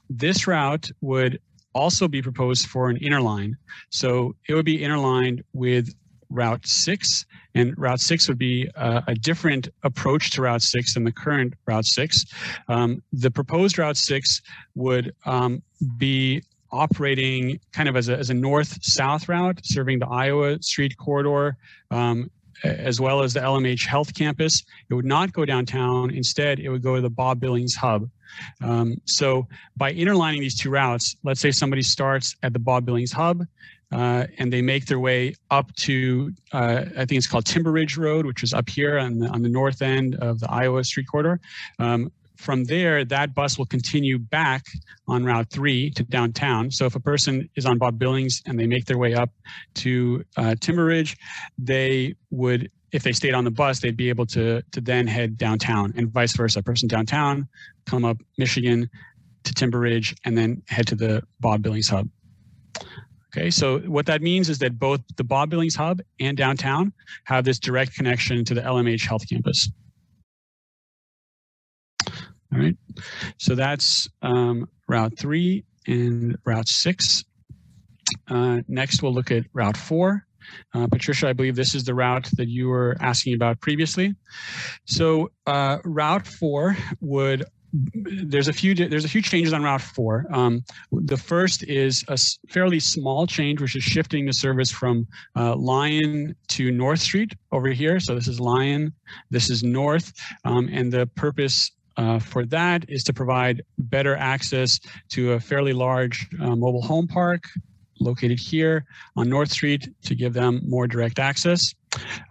[0.09, 1.39] this route would
[1.73, 3.53] also be proposed for an interline.
[3.89, 5.93] So it would be interlined with
[6.29, 11.03] Route 6, and Route 6 would be uh, a different approach to Route 6 than
[11.03, 12.25] the current Route 6.
[12.67, 14.41] Um, the proposed Route 6
[14.75, 15.61] would um,
[15.97, 21.57] be operating kind of as a, as a north-south route, serving the Iowa Street corridor,
[21.91, 22.29] um,
[22.63, 24.63] as well as the LMH Health Campus.
[24.89, 26.11] It would not go downtown.
[26.11, 28.09] Instead, it would go to the Bob Billings Hub.
[28.61, 33.11] Um, so by interlining these two routes, let's say somebody starts at the Bob Billings
[33.11, 33.45] Hub,
[33.91, 37.97] uh, and they make their way up to uh, I think it's called Timber Ridge
[37.97, 41.07] Road, which is up here on the on the north end of the Iowa Street
[41.09, 41.39] corridor.
[41.79, 44.65] Um, from there, that bus will continue back
[45.07, 46.71] on Route 3 to downtown.
[46.71, 49.31] So if a person is on Bob Billings and they make their way up
[49.75, 51.17] to uh, Timber Ridge,
[51.57, 55.37] they would, if they stayed on the bus, they'd be able to, to then head
[55.37, 56.59] downtown and vice versa.
[56.59, 57.47] A person downtown,
[57.85, 58.89] come up Michigan
[59.43, 62.07] to Timber Ridge, and then head to the Bob Billings Hub.
[63.37, 66.91] Okay, so what that means is that both the Bob Billings Hub and downtown
[67.25, 69.69] have this direct connection to the LMH Health Campus.
[72.07, 72.75] All right,
[73.37, 77.25] so that's um, Route 3 and Route 6.
[78.27, 80.25] Uh, next, we'll look at Route 4.
[80.73, 84.15] Uh, Patricia, I believe this is the route that you were asking about previously.
[84.85, 87.45] So uh, Route 4 would
[87.93, 90.25] there's a few there's a few changes on Route 4.
[90.31, 92.17] Um, the first is a
[92.49, 97.69] fairly small change, which is shifting the service from uh, Lyon to North Street over
[97.69, 97.99] here.
[97.99, 98.93] So this is Lyon,
[99.29, 100.13] this is North,
[100.45, 105.73] um, and the purpose uh, for that is to provide better access to a fairly
[105.73, 107.45] large uh, mobile home park
[107.99, 108.85] located here
[109.15, 111.73] on North Street to give them more direct access.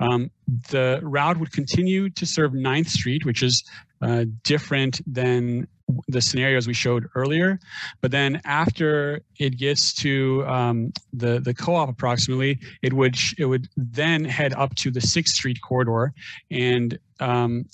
[0.00, 0.30] Um,
[0.70, 3.64] the route would continue to serve 9th Street, which is
[4.02, 5.66] uh, different than
[6.08, 7.58] the scenarios we showed earlier.
[8.00, 13.68] But then after it gets to um, the the co-op approximately, it would it would
[13.76, 16.12] then head up to the Sixth Street corridor,
[16.50, 17.66] and um,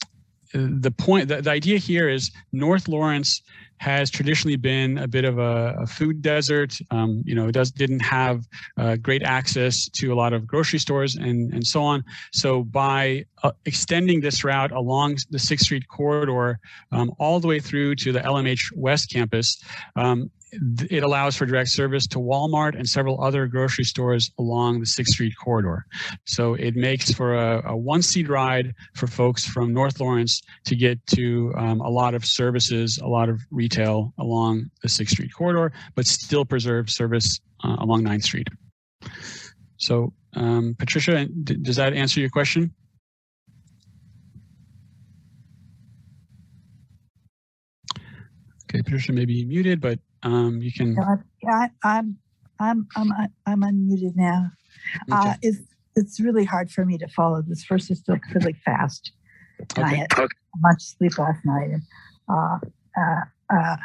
[0.53, 3.43] the point the, the idea here is North Lawrence
[3.83, 6.79] has traditionally been a bit of a, a food desert.
[6.93, 10.79] Um, you know, it does didn't have uh, great access to a lot of grocery
[10.79, 12.05] stores and and so on.
[12.33, 16.61] So by uh, extending this route along the Sixth Street corridor
[16.93, 19.61] um, all the way through to the LMH West campus,
[19.97, 24.87] um, it allows for direct service to Walmart and several other grocery stores along the
[24.87, 25.87] Sixth Street corridor.
[26.27, 31.05] So it makes for a, a one-seat ride for folks from North Lawrence to get
[31.09, 35.73] to um, a lot of services, a lot of retail along the Sixth Street corridor,
[35.95, 38.49] but still preserve service uh, along 9th Street.
[39.79, 42.75] So um, Patricia, d- does that answer your question?
[48.65, 50.97] Okay, Patricia may be muted, but um, you can.
[51.49, 52.19] I, I'm,
[52.61, 53.13] I'm, I'm,
[53.47, 54.51] I'm unmuted now.
[55.11, 55.59] Uh, it's,
[55.97, 57.65] it's really hard for me to follow this.
[57.65, 59.13] First, it's still really fast.
[59.77, 59.97] And I Okay.
[59.99, 61.71] had much sleep last night.
[61.71, 61.83] And,
[62.29, 62.59] uh,
[62.99, 63.21] uh,
[63.53, 63.77] uh,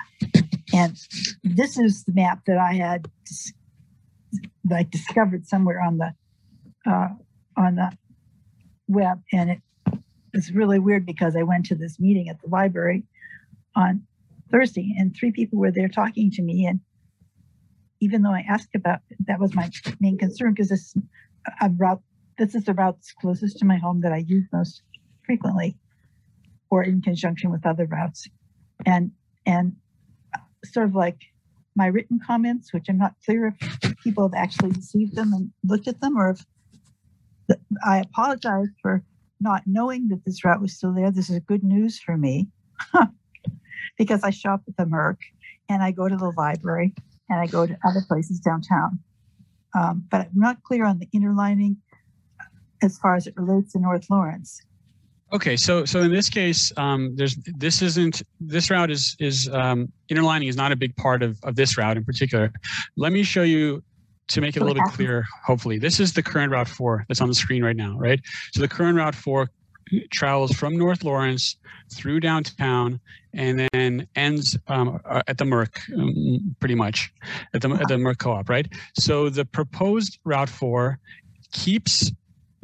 [0.74, 0.98] and
[1.44, 3.08] this is the map that I had
[4.70, 6.14] like discovered somewhere on the
[6.90, 7.10] uh,
[7.58, 7.92] on the
[8.88, 9.62] web, and it
[10.34, 13.04] was really weird because I went to this meeting at the library
[13.76, 14.07] on
[14.52, 16.80] Thursday, and three people were there talking to me, and
[18.00, 21.04] even though I asked about that was my main concern because this is
[21.62, 22.02] a route
[22.38, 24.84] this is the route closest to my home that I use most
[25.26, 25.76] frequently
[26.70, 28.28] or in conjunction with other routes.
[28.86, 29.12] And
[29.46, 29.76] and
[30.36, 31.18] uh, sort of like
[31.76, 35.88] my written comments which i'm not clear if people have actually received them and looked
[35.88, 36.44] at them or if
[37.86, 39.04] i apologize for
[39.40, 41.12] not knowing that this route was still there.
[41.12, 42.48] This is good news for me
[43.98, 45.20] because i shop at the merc
[45.70, 46.94] and i go to the library
[47.30, 49.00] and i go to other places downtown
[49.76, 51.78] um, but i'm not clear on the interlining
[52.82, 54.62] as far as it relates to north lawrence
[55.34, 59.92] Okay, so so in this case, um, there's this isn't this route is is um,
[60.08, 62.52] interlining is not a big part of of this route in particular.
[62.96, 63.84] Let me show you
[64.30, 65.26] to make it a little bit clearer.
[65.46, 68.22] Hopefully, this is the current Route Four that's on the screen right now, right?
[68.54, 69.50] So the current Route Four
[70.12, 71.58] travels from North Lawrence
[71.94, 73.00] through downtown
[73.34, 77.14] and then ends um, uh, at the Merc, um, pretty much
[77.54, 78.68] at the at the Merc Co-op, right?
[78.96, 81.00] So the proposed Route Four
[81.52, 82.12] keeps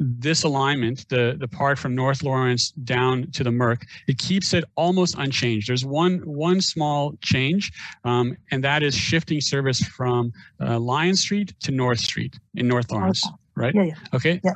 [0.00, 4.64] this alignment, the the part from North Lawrence down to the Merc, it keeps it
[4.76, 5.68] almost unchanged.
[5.68, 7.72] There's one one small change,
[8.04, 12.90] um, and that is shifting service from uh, Lyon Street to North Street in North
[12.90, 13.74] Lawrence, right?
[13.74, 14.40] yeah yeah Okay.
[14.42, 14.54] Yeah.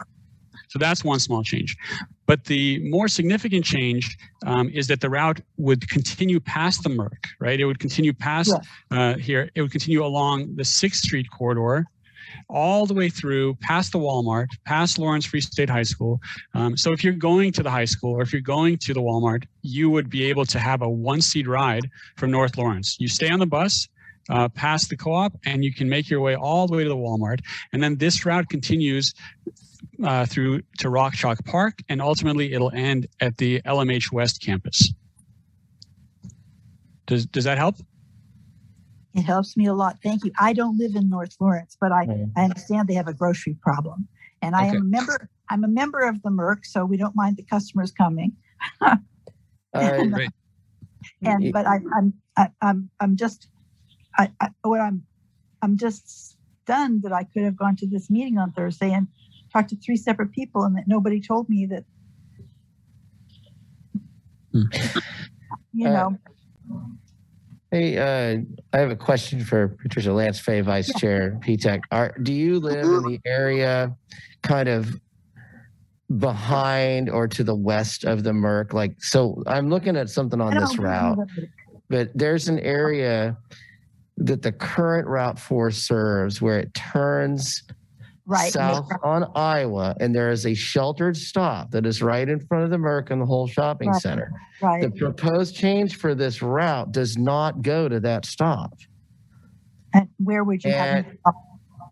[0.68, 1.76] So that's one small change.
[2.26, 7.26] But the more significant change um, is that the route would continue past the Merc,
[7.40, 7.59] right?
[7.59, 8.52] It would continue past
[8.90, 9.50] uh, here.
[9.54, 11.87] It would continue along the Sixth Street corridor,
[12.48, 16.20] all the way through past the Walmart, past Lawrence Free State High School.
[16.54, 19.00] Um, so if you're going to the high school or if you're going to the
[19.00, 22.96] Walmart, you would be able to have a one-seat ride from North Lawrence.
[22.98, 23.88] You stay on the bus,
[24.31, 26.96] uh, past the co-op, and you can make your way all the way to the
[26.96, 27.40] Walmart.
[27.72, 29.14] And then this route continues
[30.02, 34.92] uh, through to Rock Chalk Park, and ultimately it'll end at the LMH West campus.
[37.06, 37.76] Does does that help?
[39.14, 39.96] It helps me a lot.
[40.02, 40.32] Thank you.
[40.38, 42.06] I don't live in North Lawrence, but I,
[42.37, 44.06] I understand they have a grocery problem.
[44.42, 47.37] And I am a member, I'm a member of the Merc, so we don't mind
[47.37, 48.37] the customers coming.
[49.74, 50.30] And, Great.
[51.24, 53.48] and but I, I'm I, I'm I'm just
[54.16, 55.04] I, I what I'm
[55.62, 59.08] I'm just stunned that I could have gone to this meeting on Thursday and
[59.52, 61.84] talked to three separate people and that nobody told me that
[64.52, 64.62] Hmm.
[65.72, 66.18] you Uh, know
[67.70, 68.40] Hey, uh,
[68.72, 71.80] I have a question for Patricia Lance Fay, Vice Chair, PTAC.
[71.92, 73.94] Are, do you live in the area
[74.42, 74.98] kind of
[76.16, 78.72] behind or to the west of the Merc?
[78.72, 81.18] Like, so I'm looking at something on this route,
[81.90, 83.37] but there's an area
[84.16, 87.64] that the current Route 4 serves where it turns
[88.28, 92.64] right south on Iowa, and there is a sheltered stop that is right in front
[92.64, 94.02] of the Merc and the whole shopping Right.
[94.02, 94.30] center.
[94.62, 98.74] right The proposed change for this route does not go to that stop.
[99.94, 101.34] and where would you have me stop?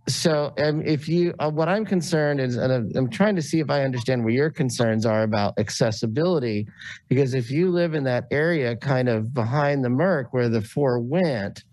[0.09, 3.59] So, um, if you, uh, what I'm concerned is, and I'm, I'm trying to see
[3.59, 6.69] if I understand where your concerns are about accessibility,
[7.09, 11.01] because if you live in that area kind of behind the Merc where the four
[11.01, 11.65] went,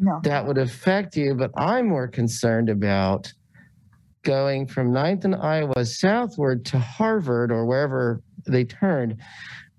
[0.00, 1.34] no that would affect you.
[1.34, 3.32] But I'm more concerned about
[4.22, 9.16] going from Ninth and Iowa southward to Harvard or wherever they turned.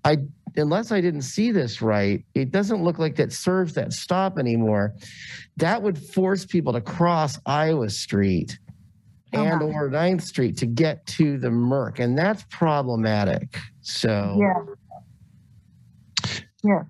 [0.04, 0.18] I,
[0.56, 4.94] unless I didn't see this right, it doesn't look like that serves that stop anymore.
[5.58, 8.58] That would force people to cross Iowa Street
[9.32, 9.64] and Uh-huh.
[9.66, 13.58] or Ninth Street to get to the Merc, and that's problematic.
[13.82, 14.74] So Yeah.
[16.62, 16.82] Yeah.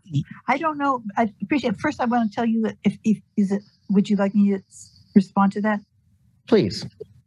[0.49, 1.03] I don't know.
[1.17, 4.17] I appreciate First, I want to tell you that if, if is it, would you
[4.17, 4.63] like me to
[5.15, 5.81] respond to that?
[6.49, 6.85] please.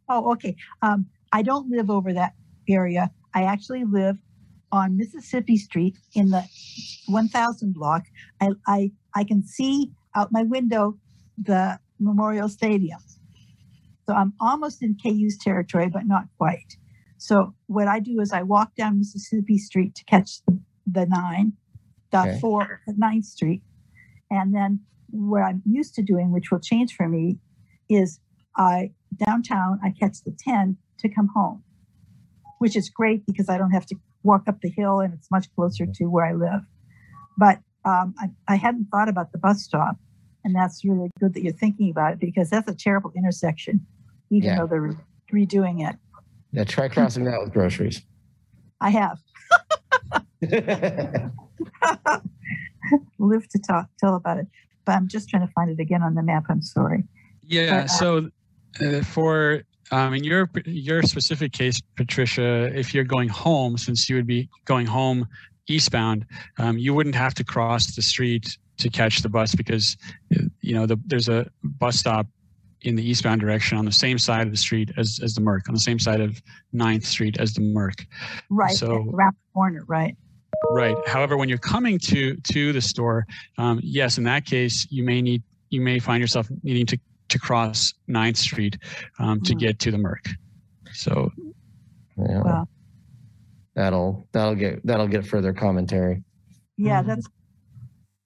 [0.08, 0.56] Oh, okay.
[0.82, 2.34] Um, I don't live over that
[2.68, 3.10] area.
[3.34, 4.16] I actually live
[4.72, 6.44] on Mississippi Street in the
[7.06, 8.04] 1000 block.
[8.40, 10.98] I, I, I can see out my window
[11.42, 12.98] the Memorial Stadium.
[14.06, 16.76] So I'm almost in KU's territory, but not quite.
[17.18, 20.40] So what I do is I walk down Mississippi Street to catch
[20.86, 21.54] the, nine,
[22.12, 22.38] the Okay.
[22.40, 23.62] four, ninth street.
[24.30, 27.38] And then what I'm used to doing, which will change for me,
[27.88, 28.20] is
[28.56, 31.62] I downtown, I catch the 10 to come home,
[32.58, 35.46] which is great because I don't have to walk up the hill and it's much
[35.54, 36.62] closer to where I live.
[37.36, 39.96] But um, I, I hadn't thought about the bus stop.
[40.44, 43.86] And that's really good that you're thinking about it because that's a terrible intersection,
[44.30, 44.58] even Yeah.
[44.58, 44.94] though they're
[45.32, 45.96] redoing it.
[46.52, 48.02] Yeah, try crossing that with groceries.
[48.80, 49.18] I have
[53.18, 54.46] Live to talk, tell about it,
[54.84, 56.44] but I'm just trying to find it again on the map.
[56.50, 57.04] I'm sorry.
[57.42, 57.70] Yeah.
[57.82, 58.30] But, uh, So
[59.04, 64.26] for um, in your your specific case, Patricia, if you're going home, since you would
[64.26, 65.26] be going home
[65.68, 66.26] eastbound,
[66.58, 69.96] um, you wouldn't have to cross the street to catch the bus because
[70.36, 72.26] uh, you know the, there's a bus stop
[72.82, 75.68] in the eastbound direction on the same side of the street as as the Merc,
[75.68, 76.40] on the same side of
[76.74, 78.06] 9th Street as the Merc.
[78.50, 80.16] Right, So- around the corner, right?
[80.70, 80.96] Right.
[81.06, 83.26] However, when you're coming to to the store,
[83.58, 86.98] um, yes, in that case, you may need you may find yourself needing to
[87.34, 88.78] to cross 9th Street
[89.18, 89.58] um, to Mhm.
[89.58, 90.24] get to the Merc.
[90.92, 91.30] So
[92.16, 92.42] Yeah.
[92.42, 92.68] Wow.
[93.74, 96.22] That'll that'll get that'll get further commentary.
[96.76, 97.06] Yeah, Mhm.
[97.06, 97.26] that's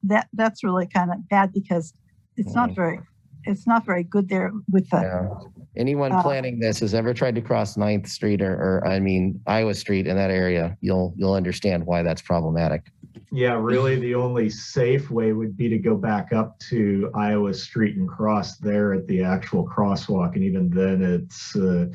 [0.03, 1.95] that that's really kind of bad because
[2.37, 3.01] it's not very
[3.49, 5.29] it's not very good there with the Yeah.
[5.77, 9.41] Anyone Uh, planning this has ever tried to cross 9th Street or, or I mean
[9.47, 12.91] Iowa Street in that area, you'll you'll understand why that's problematic.
[13.31, 17.97] Yeah, really, the only safe way would be to go back up to Iowa Street
[17.97, 21.87] and cross there at the actual crosswalk, and even then, it's uh,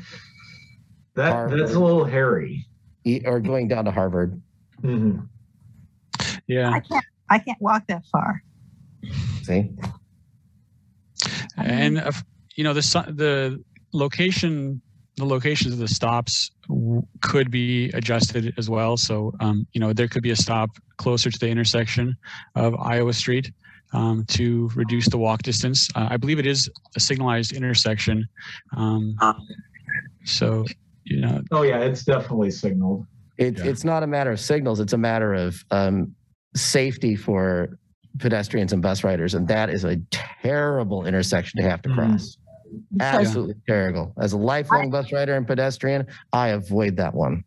[1.15, 2.65] that that's a little hairy.
[3.05, 4.39] E- Or going down to Harvard.
[4.81, 5.27] Mhm.
[6.47, 8.41] yeah, I can't I can't walk that far.
[9.41, 9.71] See?
[11.57, 12.11] And uh,
[12.55, 12.81] you know the
[13.15, 14.81] the location
[15.17, 18.97] the locations of the stops w- could be adjusted as well.
[18.97, 22.15] So um, you know there could be a stop closer to the intersection
[22.55, 23.51] of Iowa Street.
[23.95, 28.27] Um, to reduce the walk distance, uh, I believe it is a signalized intersection.
[28.75, 29.15] Um,
[30.25, 30.65] so,
[31.03, 33.05] you know, Oh yeah, it's definitely signaled.
[33.37, 33.69] It's Yeah.
[33.69, 36.15] it's not a matter of signals, it's a matter of um,
[36.55, 37.77] safety for
[38.17, 39.35] pedestrians and bus riders.
[39.35, 39.97] And that is a
[40.43, 41.95] terrible intersection to have to Mhm.
[41.95, 42.37] cross.
[42.91, 44.13] Because Absolutely terrible.
[44.17, 47.43] As a lifelong bus rider and pedestrian, I avoid that one.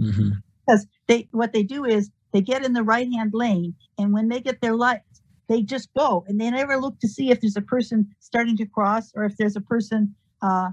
[0.00, 0.32] mhm.
[0.66, 4.28] because they what they do is they get in the right hand lane and when
[4.28, 7.56] they get their lights they just go and they never look to see if there's
[7.56, 10.70] a person starting to cross or if there's a person uh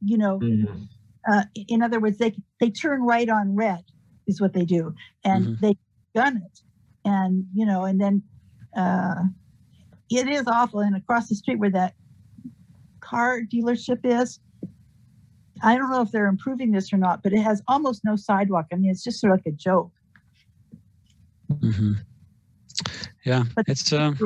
[0.00, 0.88] you know Mhm.
[1.30, 3.84] uh, in other words they they turn right on red
[4.26, 4.92] is what they do
[5.24, 5.60] and Mhm.
[5.60, 5.76] they
[6.16, 6.60] gun it
[7.04, 8.22] and you know and then
[8.76, 9.22] uh
[10.10, 10.80] it is awful.
[10.80, 11.94] And across the street where that
[13.00, 14.40] car dealership is
[15.62, 18.66] i don't know if they're improving this or not but it has almost no sidewalk.
[18.72, 19.92] I mean it's just sort of like a joke.
[21.52, 21.92] Mm-hmm.
[23.24, 24.18] Yeah, But- it's um,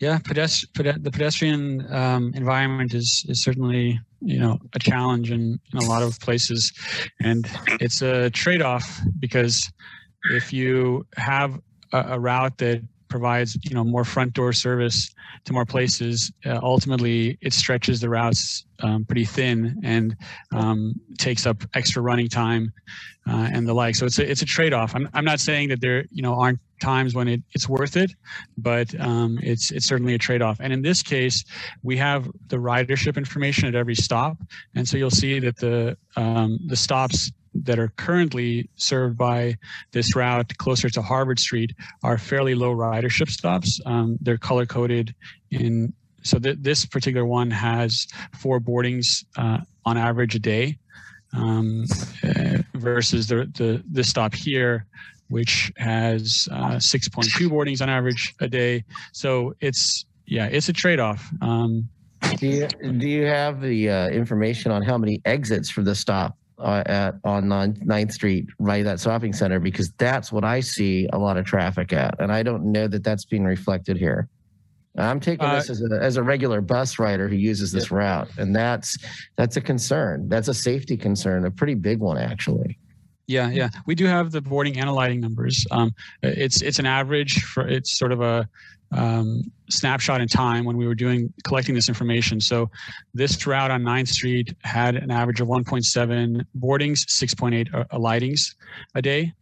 [0.00, 5.60] yeah, pedest- pede- the pedestrian um, environment is is certainly you know a challenge in,
[5.72, 6.72] in a lot of places,
[7.20, 7.48] and
[7.80, 9.70] it's a trade off because
[10.32, 11.60] if you have
[11.92, 16.32] a, a route that provides you know more front door service to more places.
[16.46, 20.16] Uh, ultimately it stretches the routes um, pretty thin and
[20.54, 22.72] um, takes up extra running time
[23.28, 23.96] uh, and the like.
[23.96, 24.94] So it's a, it's a trade-off.
[24.94, 28.12] I'm, I'm not saying that there you know aren't times when it, it's worth it
[28.58, 30.58] but um, it's it's certainly a trade-off.
[30.60, 31.44] And in this case
[31.82, 34.38] we have the ridership information at every stop.
[34.74, 37.32] And so you'll see that the um, the stops
[37.64, 39.56] that are currently served by
[39.92, 43.80] this route closer to Harvard Street are fairly low ridership stops.
[43.86, 45.14] Um, they're color coded
[45.50, 45.92] in,
[46.22, 48.06] so th- this particular one has
[48.38, 50.78] four boardings uh, on average a day
[51.32, 51.84] um,
[52.24, 54.86] uh, versus the, the, the stop here,
[55.28, 58.84] which has uh, 6.2 boardings on average a day.
[59.12, 61.28] So it's, yeah, it's a trade off.
[61.40, 61.88] Um,
[62.36, 66.36] Do you do you have the uh, information on how many exits for the stop
[66.58, 69.60] uh, at on 9th Street by that shopping center?
[69.60, 73.04] Because that's what I see a lot of traffic at, and I don't know that
[73.04, 74.28] that's being reflected here.
[74.96, 78.28] I'm taking Uh, this as a as a regular bus rider who uses this route,
[78.38, 78.98] and that's
[79.36, 80.28] that's a concern.
[80.28, 82.78] That's a safety concern, a pretty big one actually.
[83.28, 85.66] Yeah, yeah, we do have the boarding and alighting numbers.
[85.70, 88.48] Um, it's it's an average for it's sort of a
[88.92, 92.40] um, snapshot in time when we were doing collecting this information.
[92.40, 92.70] So
[93.14, 98.54] this route on 9th Street had an average of 1.7 boardings, 6.8 alightings
[98.94, 99.32] a day.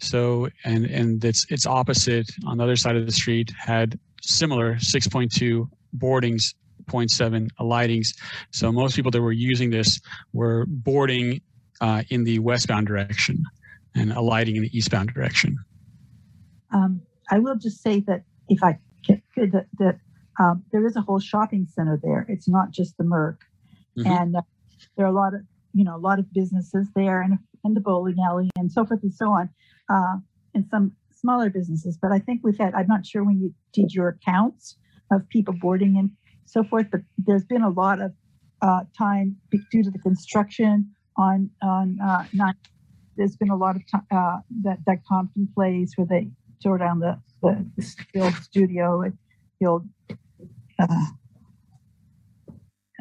[0.00, 4.76] So and and it's it's opposite on the other side of the street had similar
[4.76, 8.08] 6.2 boardings, 0.7 alightings.
[8.52, 10.00] So most people that were using this
[10.32, 11.40] were boarding
[11.80, 13.42] uh, in the westbound direction
[13.94, 15.56] and alighting in the eastbound direction.
[16.72, 19.98] Um, I will just say that if I that, that
[20.40, 22.26] um, there is a whole shopping center there.
[22.28, 23.40] It's not just the Merc,
[23.96, 24.06] Mhm.
[24.06, 24.42] and uh,
[24.96, 25.40] there are a lot of
[25.72, 29.02] you know a lot of businesses there, and and the bowling alley, and so forth
[29.02, 29.48] and so on,
[29.90, 30.16] uh,
[30.54, 31.98] and some smaller businesses.
[32.00, 32.74] But I think we've had.
[32.74, 34.78] I'm not sure when you did your counts,
[35.10, 36.10] of people boarding and
[36.44, 36.86] so forth.
[36.90, 38.12] But there's been a lot of
[38.62, 39.36] uh, time
[39.70, 42.54] due to the construction on on uh, not.
[43.16, 46.30] There's been a lot of time uh, that that Compton plays where they
[46.62, 47.64] tore down the the,
[48.14, 49.02] the old studio
[49.60, 49.88] the old.
[50.78, 51.06] Uh,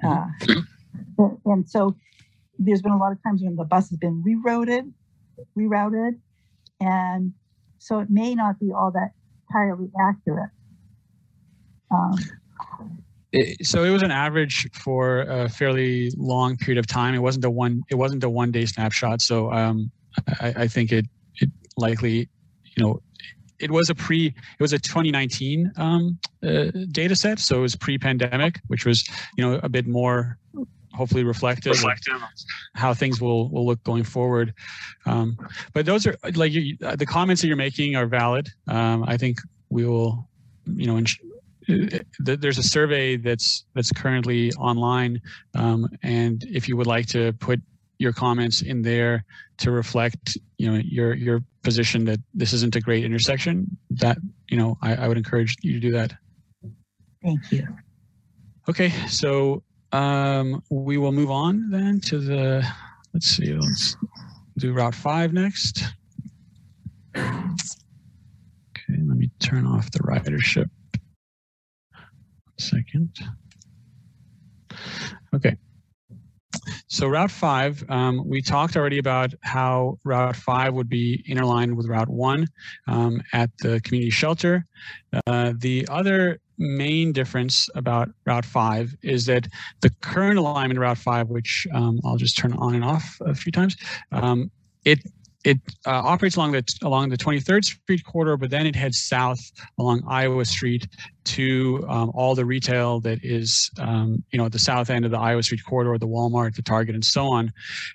[0.03, 0.27] uh,
[1.45, 1.95] and so
[2.59, 4.91] there's been a lot of times when the bus has been rerouted,
[5.57, 6.19] rerouted,
[6.79, 7.33] and
[7.79, 9.11] so it may not be all that
[9.49, 10.49] entirely accurate.
[11.91, 12.15] Um,
[13.31, 17.13] It- so it was an average for a fairly long period of time.
[17.13, 17.81] It wasn't a one.
[17.89, 19.21] It wasn't a one day snapshot.
[19.21, 19.91] So um,
[20.39, 21.05] I, I think it
[21.41, 22.29] it likely,
[22.75, 23.01] you know,
[23.59, 24.27] it was a pre.
[24.27, 27.39] It was a 2019 um, uh, data set.
[27.39, 30.37] So it was pre pandemic, which was you know a bit more
[30.93, 31.89] hopefully reflective, of
[32.73, 34.53] how things will will look going forward.
[35.05, 35.37] Um,
[35.73, 38.49] but those are like you, the comments that you're making are valid.
[38.67, 39.39] Um, I think
[39.69, 40.27] we will,
[40.65, 41.19] you know, ins-
[41.69, 45.21] uh, there's a survey that's that's currently online,
[45.55, 47.61] um, and if you would like to put
[47.99, 49.25] your comments in there
[49.57, 54.17] to reflect, you know, your your position that this isn't a great intersection, that
[54.49, 56.13] you know, I, I would encourage you to do that.
[57.23, 57.67] thank you.
[58.69, 62.67] Okay, so um, we will move on then to the,
[63.13, 63.95] let's see, let's
[64.57, 65.83] do Route 5 next.
[67.15, 67.33] Okay,
[69.05, 70.69] let me turn off the ridership.
[71.93, 73.17] One second.
[75.33, 75.55] Okay.
[76.87, 81.87] So Route 5, um, we talked already about how Route 5 would be interlined with
[81.87, 82.47] Route 1
[82.87, 84.65] um, at the community shelter.
[85.25, 89.47] Uh, the other main difference about Route 5 is that
[89.81, 93.51] the current alignment Route 5, which um, I'll just turn on and off a few
[93.51, 93.75] times,
[94.11, 94.51] um,
[94.85, 94.99] it
[95.43, 99.39] it uh, operates along the along the 23rd Street corridor, but then it heads south
[99.77, 100.87] along Iowa Street
[101.25, 105.11] to um, all the retail that is um, you know at the south end of
[105.11, 107.53] the Iowa Street corridor, the Walmart, the Target, and so on.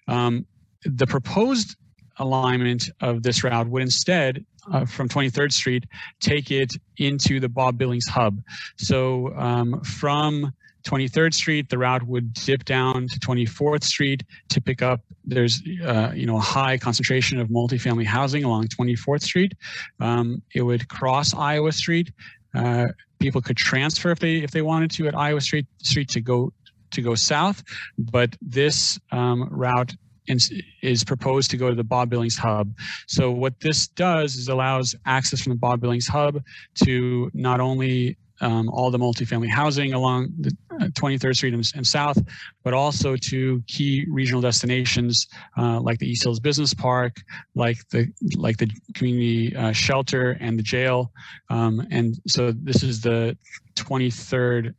[0.09, 0.47] Um,
[0.85, 1.77] the proposed
[2.19, 5.85] alignment of this route would instead uh, from 23rd Street
[6.21, 8.41] take it into the Bob Billings hub.
[8.77, 10.53] So um, from
[10.83, 15.01] 23rd Street, the route would dip down to 24th Street to pick up.
[15.25, 19.53] There's uh, you know a high concentration of multifamily housing along 24th Street.
[20.01, 22.13] Um, it would cross Iowa Street.
[22.55, 26.21] Uh, people could transfer if they if they wanted to at Iowa Street Street to
[26.21, 26.53] go
[26.91, 27.63] to go south,
[27.99, 29.95] but this um, route
[30.27, 32.75] is, proposed to go to the Bob Billings hub.
[33.07, 36.43] So what this does is allows access from the Bob Billings hub
[36.85, 41.87] to not only um, all the multifamily housing along the uh, 23rd Street and, and
[41.87, 42.19] South,
[42.63, 45.27] but also to key regional destinations
[45.57, 47.17] uh, like the East Hills Business Park,
[47.55, 51.13] like the like the community uh, shelter and the jail.
[51.49, 53.37] Um, and so this is the
[53.77, 54.75] 23rd.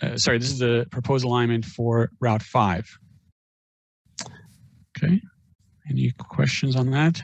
[0.00, 2.98] Uh, sorry, this is the proposed alignment for Route 5.
[4.96, 5.20] Okay.
[5.90, 7.22] Any questions on that?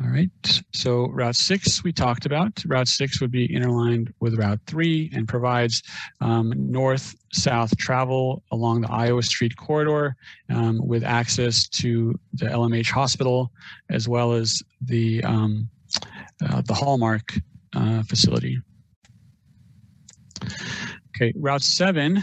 [0.00, 0.30] All right.
[0.72, 2.62] So Route 6 we talked about.
[2.66, 5.82] Route 6 would be interlined with Route 3 and provides
[6.20, 10.14] um, north-south travel along the Iowa Street corridor
[10.50, 13.50] um, with access to the LMH hospital
[13.90, 15.68] as well as the, um,
[16.48, 17.34] uh, the Hallmark
[17.74, 18.60] uh, facility.
[21.16, 22.22] Okay, Route 7.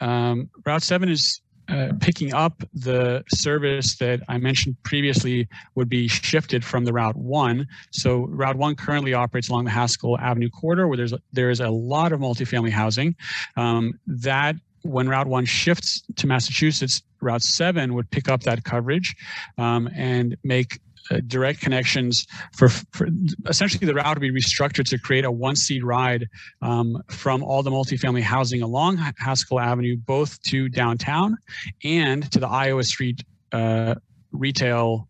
[0.00, 1.42] Um, Route 7 is
[1.74, 7.16] uh, picking up the service that I mentioned previously would be shifted from the Route
[7.16, 7.66] 1.
[7.90, 11.70] So Route 1 currently operates along the Haskell Avenue corridor where there's there is a
[11.70, 13.16] lot of multifamily housing.
[13.56, 19.16] Um, that when Route 1 shifts to Massachusetts, Route 7 would pick up that coverage
[19.58, 20.78] um, and make
[21.26, 22.26] direct connections
[22.56, 23.08] for, for,
[23.46, 26.26] essentially the route would be restructured to create a one seat ride
[26.62, 31.36] um, from all the multifamily housing along Haskell Avenue, both to downtown
[31.84, 33.94] and to the Iowa Street uh,
[34.32, 35.08] retail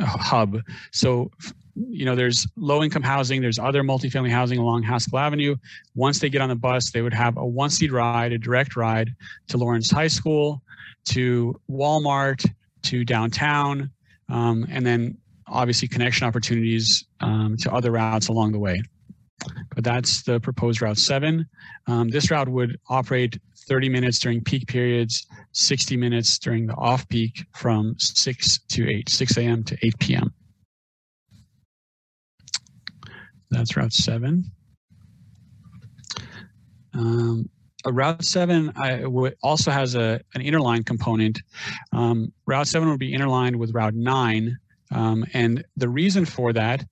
[0.00, 0.58] hub.
[0.92, 1.30] So,
[1.74, 5.56] you know, there's low income housing, there's other multifamily housing along Haskell Avenue.
[5.94, 8.76] Once they get on the bus, they would have a one seat ride, a direct
[8.76, 9.10] ride
[9.48, 10.62] to Lawrence High School,
[11.06, 12.44] to Walmart,
[12.82, 13.90] to downtown,
[14.32, 15.16] um, and then
[15.46, 18.82] obviously connection opportunities um, to other routes along the way.
[19.74, 21.46] But that's the proposed Route 7.
[21.86, 27.06] Um, this route would operate 30 minutes during peak periods, 60 minutes during the off
[27.08, 29.64] peak from 6 to 8, 6 a.m.
[29.64, 30.34] to 8 p.m.
[33.50, 34.44] That's Route 7.
[36.94, 37.48] Um,
[37.86, 41.40] Route 7 I, w- also has a, an interline component.
[41.92, 44.56] Um, Route 7 would be interlined with Route 9.
[44.92, 46.84] Um, and the reason for that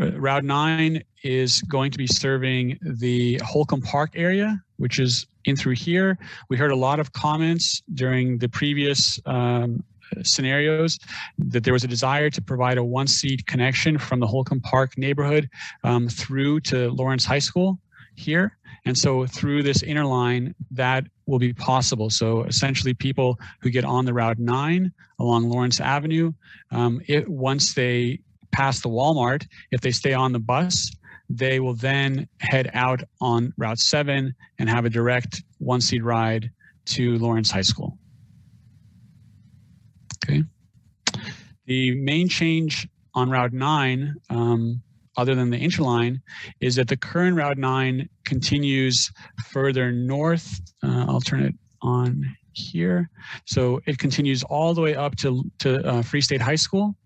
[0.00, 5.56] uh, Route 9 is going to be serving the Holcom Park area, which is in
[5.56, 6.18] through here.
[6.50, 9.84] We heard a lot of comments during the previous um,
[10.22, 10.98] scenarios
[11.38, 14.96] that there was a desire to provide a one seat connection from the Holcom Park
[14.96, 15.48] neighborhood
[15.84, 17.78] um, through to Lawrence High School
[18.14, 18.56] here.
[18.86, 22.08] And so through this interline, that will be possible.
[22.08, 26.32] So essentially, people who get on the Route 9 along Lawrence Avenue,
[26.70, 28.20] um, it, once they
[28.52, 30.94] pass the Walmart, if they stay on the bus,
[31.28, 36.50] they will then head out on Route 7 and have a direct one seat ride
[36.86, 37.98] to Lawrence High School.
[40.24, 40.44] Okay.
[41.64, 44.82] The main change on Route 9, um,
[45.16, 46.20] other than the interline,
[46.60, 49.10] is that the current Route 9 continues
[49.46, 50.60] further north.
[50.82, 53.10] Uh, I'll turn it on here.
[53.44, 56.96] So it continues all the way up to, to uh, Free State High School.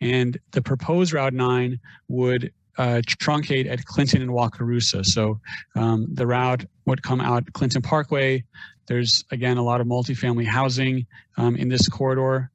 [0.00, 1.78] And the proposed Route 9
[2.08, 5.04] would uh, truncate at Clinton and Wakarusa.
[5.04, 5.40] So
[5.76, 8.44] um, the route would come out Clinton Parkway.
[8.88, 12.50] There's again a lot of multifamily housing um, in this corridor.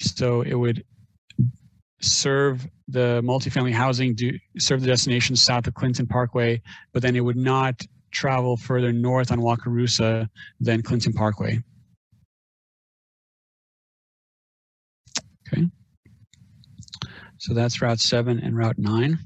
[0.00, 0.84] So it would
[2.00, 6.62] serve the multifamily housing, do, serve the destination south of Clinton Parkway,
[6.92, 10.28] but then it would not travel further north on Wakarusa
[10.60, 11.62] than Clinton Parkway.
[15.48, 15.68] Okay.
[17.38, 19.18] So that's Route 7 and Route 9.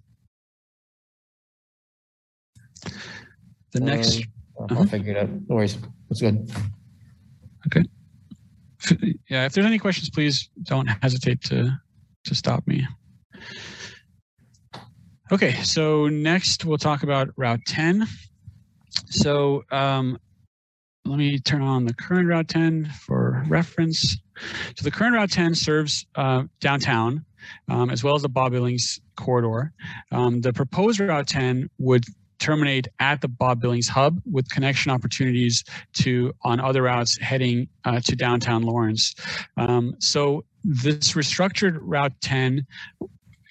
[3.73, 4.23] The next,
[4.59, 5.29] Um, I'll figure it out.
[5.49, 5.77] No worries.
[6.09, 6.51] That's good.
[7.67, 7.83] Okay.
[9.29, 11.77] Yeah, if there's any questions, please don't hesitate to
[12.25, 12.87] to stop me.
[15.33, 18.07] Okay, so next we'll talk about Route 10.
[19.11, 20.18] So um,
[21.05, 24.18] let me turn on the current Route 10 for reference.
[24.77, 27.24] So the current Route 10 serves uh, downtown
[27.68, 29.72] um, as well as the Bob Billings corridor.
[30.12, 32.05] Um, the proposed Route 10 would
[32.39, 35.64] terminate at the Bob Billings hub with connection opportunities
[35.95, 39.14] to on other routes heading uh, to downtown Lawrence.
[39.57, 42.64] Um, so this restructured Route 10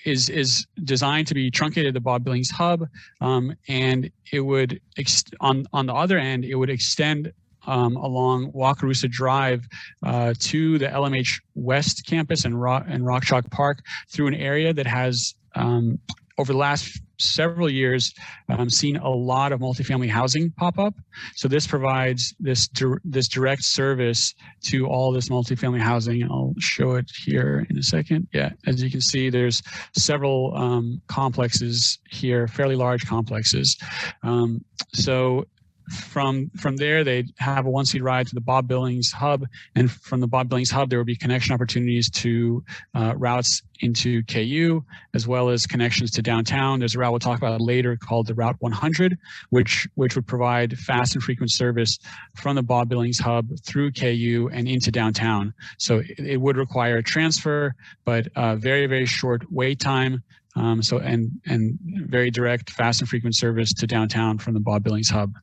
[0.06, 2.88] is is designed to be truncated at the Bob Billings hub,
[3.22, 7.34] um, and it would ex- on on the other end it would extend
[7.68, 9.68] um, along Wakarusa Drive
[10.04, 13.80] uh, to the LMH West campus and Rock and Rock Chalk Park
[14.10, 16.00] through an area that has um,
[16.38, 18.14] over the last several years
[18.50, 20.94] um, seen a lot of multifamily housing pop up.
[21.36, 24.34] So this provides this dir- this direct service
[24.66, 26.24] to all this multifamily housing.
[26.24, 28.28] I'll show it here in a second.
[28.34, 29.62] Yeah, as you can see, there's
[29.96, 33.78] several um, complexes here, fairly large complexes.
[34.24, 34.64] Um,
[34.94, 35.46] so
[35.90, 39.92] from from there they'd have a one seat ride to the bob billings hub and
[39.92, 42.64] from the bob billings hub there would be connection opportunities to
[42.96, 44.84] uh, routes into ku
[45.14, 46.80] as well as connections to downtown.
[46.80, 49.18] There's a route we'll talk about later called the route 100
[49.50, 52.00] which which would provide fast and frequent service
[52.36, 55.54] from the bob billings hub through ku and into downtown.
[55.78, 57.76] So it, it would require a transfer
[58.06, 58.28] but
[58.60, 60.24] very very short wait time
[60.56, 64.84] um, so and and very direct fast and frequent service to downtown from the bob
[64.84, 65.34] billings hub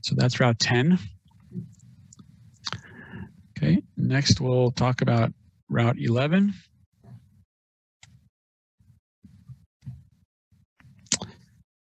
[0.00, 0.98] so that's Route 10.
[3.56, 5.32] Okay, next we'll talk about
[5.68, 6.54] Route 11.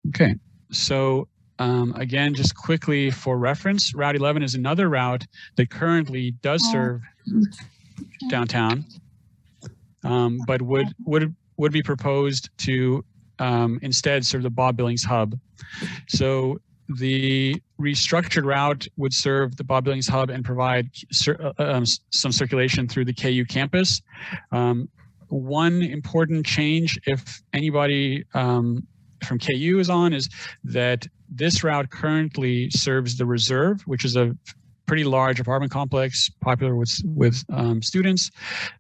[0.09, 0.35] Okay,
[0.71, 1.27] so
[1.59, 7.01] um, again, just quickly for reference, Route 11 is another route that currently does serve
[8.29, 8.83] downtown,
[10.03, 13.05] um, but would would would be proposed to
[13.39, 15.39] um, instead serve the Bob Billings hub.
[16.09, 16.59] So
[16.89, 22.31] the restructured route would serve the Bob Billings hub and provide cir- uh, um, some
[22.31, 24.01] circulation through the KU campus.
[24.51, 24.89] Um,
[25.29, 28.85] one important change, if anybody um,
[29.25, 30.29] from KU is on, is
[30.63, 34.35] that this route currently serves the reserve, which is a
[34.85, 38.29] pretty large apartment complex popular with with um, students.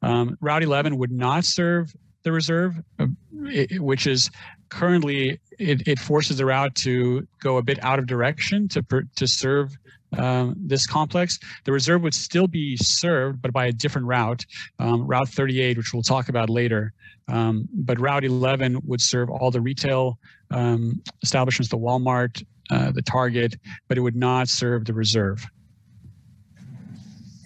[0.01, 1.93] Um, route 11 would not serve
[2.23, 3.07] the reserve, uh,
[3.45, 4.29] it, which is
[4.73, 8.83] currently it, it forces the route to go a bit out of direction to
[9.15, 9.77] to serve
[10.17, 11.39] um, this complex.
[11.63, 14.45] The reserve would still be served, but by a different route,
[14.79, 16.93] um, Route 38, which we'll talk about later.
[17.27, 20.19] Um, but Route 11 would serve all the retail
[20.51, 23.55] um, establishments, the Walmart, uh, the Target,
[23.87, 25.45] but it would not serve the reserve.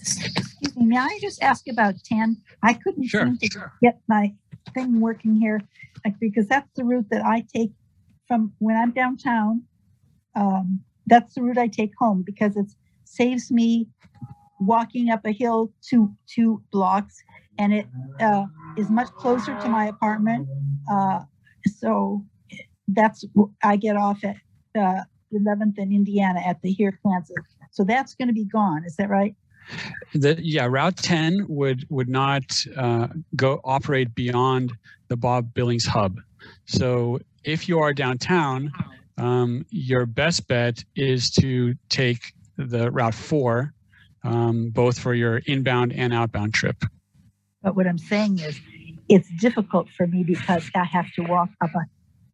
[0.01, 2.38] Excuse me, may I just ask about 10?
[2.63, 3.71] I couldn't Sure, sure.
[3.82, 4.34] get my
[4.74, 5.61] thing working here
[6.05, 7.72] like, because that's the route that I take
[8.28, 9.63] from when I'm downtown.
[10.36, 12.68] Um, that's the route I take home because it
[13.05, 13.88] saves me
[14.59, 17.15] walking up a hill two two blocks
[17.57, 17.88] and it
[18.20, 18.45] uh,
[18.78, 20.47] is much closer to my apartment.
[20.91, 21.22] Uh,
[21.80, 22.24] so
[22.89, 23.26] that's
[23.63, 24.36] I get off at
[24.78, 25.03] uh,
[25.34, 27.36] 11th in Indiana at the here Kansas.
[27.72, 28.84] So that's going to be gone.
[28.86, 29.36] Is that right?
[30.13, 32.43] The, yeah, Route 10 would would not
[32.76, 34.72] uh, go operate beyond
[35.07, 36.18] the Bob Billings hub.
[36.65, 38.72] So if you are downtown,
[39.18, 43.74] um, your best bet is to take the Route 4,
[44.24, 46.84] um, both for your inbound and outbound trip.
[47.61, 48.59] But what I'm saying is,
[49.09, 51.86] it's difficult for me because I have to walk up a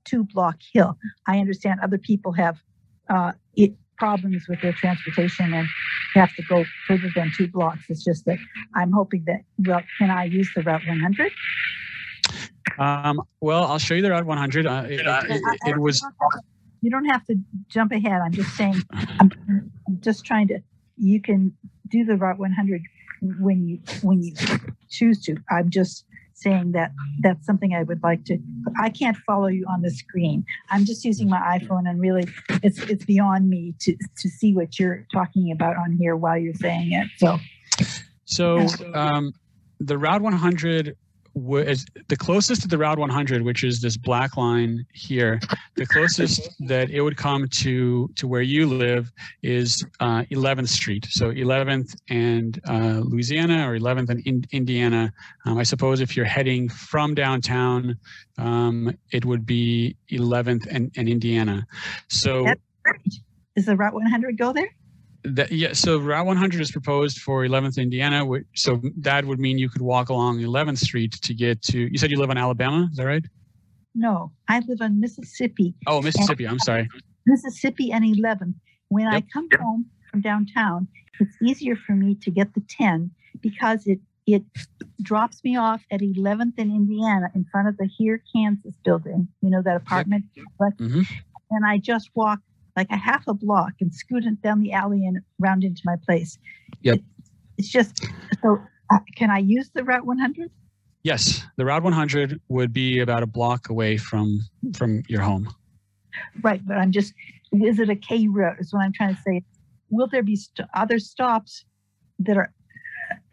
[0.06, 0.98] two block hill.
[1.28, 2.58] I understand other people have
[3.10, 5.68] uh, it, problems with their transportation and
[6.14, 7.86] have to go further than two blocks.
[7.90, 8.38] It's just that
[8.76, 11.32] I'm hoping that, well, can I use the Route 100?
[12.78, 14.66] Um, well, I'll show you the Route 100.
[14.66, 16.04] Uh, it, it, it, it was.
[16.82, 17.36] You don't have to
[17.70, 18.22] jump ahead.
[18.22, 19.32] I'm just saying, I'm,
[19.88, 20.60] I'm just trying to,
[20.98, 21.56] you can
[21.88, 22.82] do the Route 100
[23.40, 24.36] when you when you
[24.90, 25.38] choose to.
[25.50, 26.06] I'm just
[26.44, 26.92] saying that
[27.22, 28.38] that's something I would like to.
[28.80, 30.46] I can't follow you on the screen.
[30.70, 32.28] I'm just using my iPhone, and really,
[32.62, 36.54] it's it's beyond me to to see what you're talking about on here while you're
[36.54, 37.08] saying it.
[37.18, 37.40] So,
[38.26, 39.34] so um,
[39.80, 40.96] the Route 100
[41.36, 45.40] is the closest to the Route 100, which is this black line here.
[45.76, 49.12] The closest that it would come to to where you live
[49.42, 51.08] is uh, 11th Street.
[51.10, 55.12] So 11th and uh, Louisiana, or 11th and in Indiana.
[55.46, 57.98] Um, I suppose if you're heading from downtown,
[58.38, 61.66] um, it would be 11th and, and Indiana.
[62.10, 62.48] So.
[63.56, 64.70] Does the Route 100 go there?
[65.26, 68.26] That, yeah, so Route 100 is proposed for 11th Indiana.
[68.56, 71.80] So that would mean you could walk along 11th Street to get to.
[71.80, 73.24] You said you live on Alabama, is that right?
[73.96, 75.76] No, I live on Mississippi.
[75.88, 76.48] Oh, Mississippi.
[76.48, 76.90] I'm sorry.
[77.26, 78.56] Mississippi and 11th.
[78.90, 79.14] When yep.
[79.14, 80.88] I come home from downtown,
[81.20, 83.12] it's easier for me to get the 10
[83.42, 84.44] because it it
[85.02, 89.28] drops me off at 11th in Indiana in front of the Here Kansas building.
[89.42, 90.46] You know that apartment, yep.
[90.80, 91.02] mm-hmm.
[91.52, 92.40] and I just walk
[92.76, 96.38] like a half a block and scoot down the alley and round into my place.
[96.82, 96.98] Yep.
[96.98, 97.04] It,
[97.58, 98.04] it's just
[98.42, 98.60] so.
[98.92, 100.52] Uh, can I use the Route 100?
[101.04, 104.42] Yes, the Route 100 would be about a block away from
[104.76, 105.50] from your home.
[106.42, 107.14] Right, but I'm just.
[107.52, 108.58] Is it a K route?
[108.60, 109.44] Is what I'm trying to say.
[109.90, 111.66] Will there be st- other stops
[112.20, 112.52] that are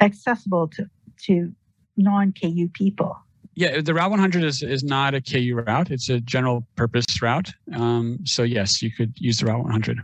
[0.01, 0.87] accessible to
[1.25, 1.53] to
[1.97, 3.17] non KU people?
[3.61, 5.91] Yeah, the Route 100 is, is not a KU route.
[5.91, 7.53] It's a general purpose route.
[7.75, 9.99] Um, so yes, you could use the Route 100.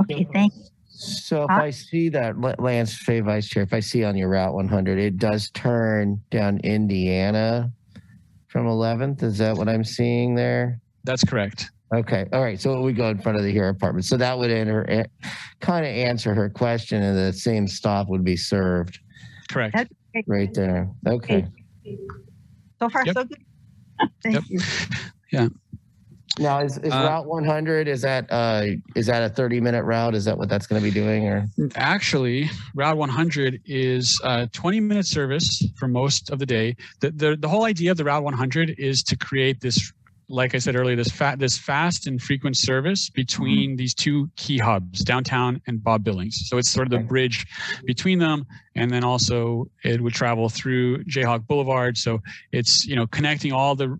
[0.00, 0.70] Okay, thanks.
[0.88, 4.54] So if I see that, Lance Fay Vice Chair, if I see on your Route
[4.54, 7.70] 100, it does turn down Indiana
[8.46, 9.22] from 11th.
[9.22, 10.80] Is that what I'm seeing there?
[11.04, 11.70] That's correct.
[11.94, 12.24] Okay.
[12.32, 12.58] All right.
[12.58, 14.06] So we go in front of the here apartment.
[14.06, 15.04] So that would enter,
[15.60, 18.98] kind of answer her question, and the same stop would be served.
[19.50, 19.76] Correct.
[20.26, 20.88] Right there.
[21.06, 21.46] Okay.
[22.80, 23.14] So far, yep.
[23.14, 23.44] so good.
[24.22, 24.44] Thank yep.
[24.48, 24.60] you.
[25.30, 25.48] Yeah.
[26.38, 28.64] Now is, is uh, Route 100 is that uh
[28.94, 30.14] is that a 30 minute route?
[30.14, 31.46] Is that what that's going to be doing or?
[31.74, 36.76] Actually, Route 100 is a 20 minute service for most of the day.
[37.00, 39.92] The, the the whole idea of the Route 100 is to create this
[40.28, 43.76] like I said earlier, this fat, this fast and frequent service between mm-hmm.
[43.76, 46.48] these two key hubs, downtown and Bob Billings.
[46.48, 47.46] So it's sort of the bridge
[47.86, 51.96] between them, and then also it would travel through Jayhawk Boulevard.
[51.96, 52.20] So
[52.52, 53.98] it's you know connecting all the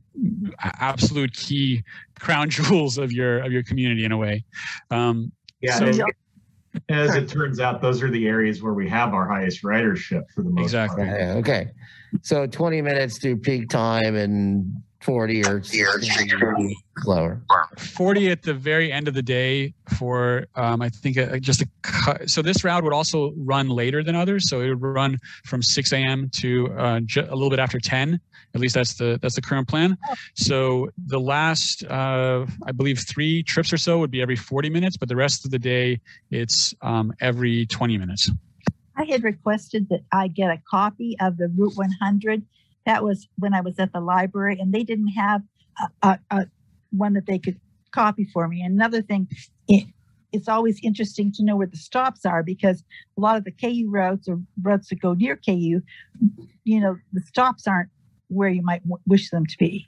[0.81, 1.83] absolute key
[2.19, 4.45] crown jewels of your of your community in a way.
[4.91, 5.79] Um, yeah.
[5.79, 6.05] So,
[6.91, 10.43] as it turns out, those are the areas where we have our highest ridership for
[10.43, 11.07] the most exactly.
[11.07, 11.21] part.
[11.21, 11.69] Yeah, okay.
[12.23, 15.63] So 20 minutes through peak time and 40 or
[17.03, 17.41] slower.
[17.79, 21.69] 40 at the very end of the day for, um, I think, uh, just a,
[21.83, 22.29] cut.
[22.29, 24.49] so this route would also run later than others.
[24.49, 26.31] So it would run from 6 a.m.
[26.39, 28.19] to uh, ju- a little bit after 10.
[28.55, 29.97] At least that's the that's the current plan.
[30.35, 34.97] So the last, uh, I believe, three trips or so would be every 40 minutes,
[34.97, 38.31] but the rest of the day it's um, every 20 minutes.
[38.97, 42.43] I had requested that I get a copy of the Route 100
[42.89, 45.43] that was when I was at the library, and they didn't have
[45.79, 46.47] a, a, a
[46.91, 47.61] one that they could
[47.93, 48.63] copy for me.
[48.63, 49.29] Another thing,
[49.69, 49.87] it,
[50.33, 52.83] it's always interesting to know where the stops are because
[53.17, 55.83] a lot of the KU routes or routes that go near KU,
[56.65, 57.91] you know, the stops aren't
[58.29, 59.87] where you might w- wish them to be.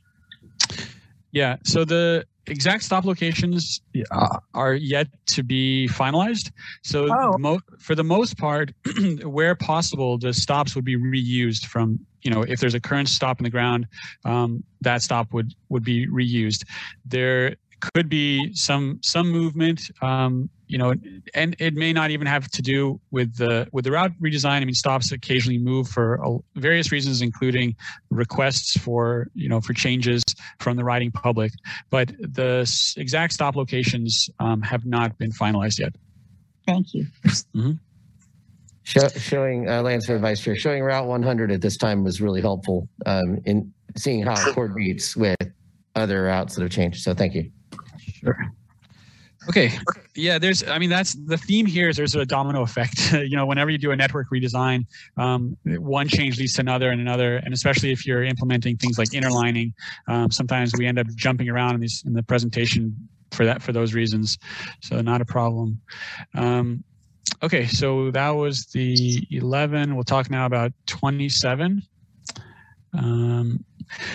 [1.32, 1.56] Yeah.
[1.64, 3.80] So the exact stop locations
[4.10, 6.50] uh, are yet to be finalized.
[6.82, 7.38] So oh.
[7.38, 8.72] mo- for the most part,
[9.22, 13.40] where possible, the stops would be reused from you know if there's a current stop
[13.40, 13.86] in the ground,
[14.24, 16.64] um, that stop would would be reused.
[17.06, 17.56] There
[17.94, 20.94] could be some some movement um, you know,
[21.34, 24.62] and it may not even have to do with the with the route redesign.
[24.62, 27.74] I mean, stops occasionally move for uh, various reasons, including
[28.10, 30.22] requests for you know for changes
[30.60, 31.50] from the riding public.
[31.90, 32.60] But the
[32.96, 35.92] exact stop locations um, have not been finalized yet.
[36.66, 37.06] Thank you.
[38.84, 42.20] Show, showing, uh, Lance for the Vice Chair, showing Route 100 at this time was
[42.20, 45.36] really helpful um, in seeing how it coordinates with
[45.96, 47.02] other routes that have changed.
[47.02, 47.50] So thank you.
[47.98, 48.36] Sure.
[49.50, 49.72] Okay.
[50.14, 53.12] Yeah, there's, I mean, that's the theme here is there's a domino effect.
[53.12, 54.86] you know, whenever you do a network redesign,
[55.16, 57.38] um, one change leads to another and another.
[57.38, 59.74] And especially if you're implementing things like interlining,
[60.06, 62.96] um, sometimes we end up jumping around in, these, in the presentation
[63.32, 64.38] for that, for those reasons.
[64.82, 65.80] So not a problem.
[66.36, 66.84] Um,
[67.42, 67.66] okay.
[67.66, 69.96] So that was the 11.
[69.96, 71.82] We'll talk now about 27.
[72.96, 73.64] Um,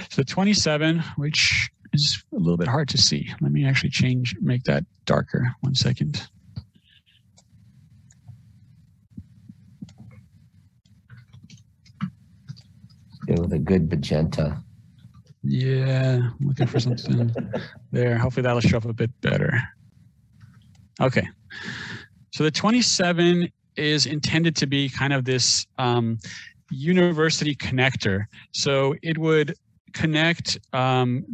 [0.09, 3.31] so 27, which is a little bit hard to see.
[3.41, 5.53] Let me actually change, make that darker.
[5.61, 6.27] One second.
[13.27, 14.61] Go with a good magenta.
[15.43, 17.33] Yeah, looking for something
[17.91, 18.17] there.
[18.17, 19.59] Hopefully that'll show up a bit better.
[21.01, 21.27] Okay.
[22.31, 26.19] So the 27 is intended to be kind of this um,
[26.69, 28.25] university connector.
[28.51, 29.55] So it would
[29.95, 31.25] connect um,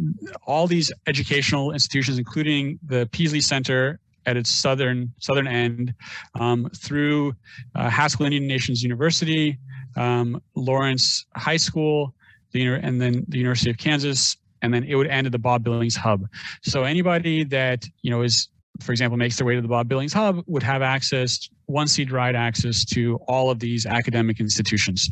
[0.46, 5.94] all these educational institutions, including the Peaslee Center at its southern southern end,
[6.40, 7.34] um, through
[7.76, 9.58] uh, Haskell Indian Nations University,
[9.98, 12.14] um, Lawrence High School,
[12.52, 15.64] the, and then the University of Kansas, and then it would end at the Bob
[15.64, 16.28] Billings Hub.
[16.62, 18.48] So anybody that you know is,
[18.80, 22.12] for example, makes their way to the Bob Billings Hub would have access, one seat
[22.12, 25.10] ride access to all of these academic institutions.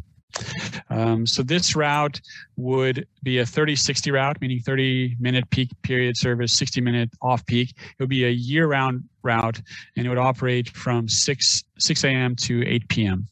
[0.90, 2.20] Um, so this route
[2.56, 7.70] would be a 30-60 route, meaning 30 minute peak period service, 60 minute off peak.
[7.78, 9.62] It would be a year-round route,
[9.96, 12.36] and it would operate from 6 6 a.m.
[12.36, 13.28] to 8 p.m.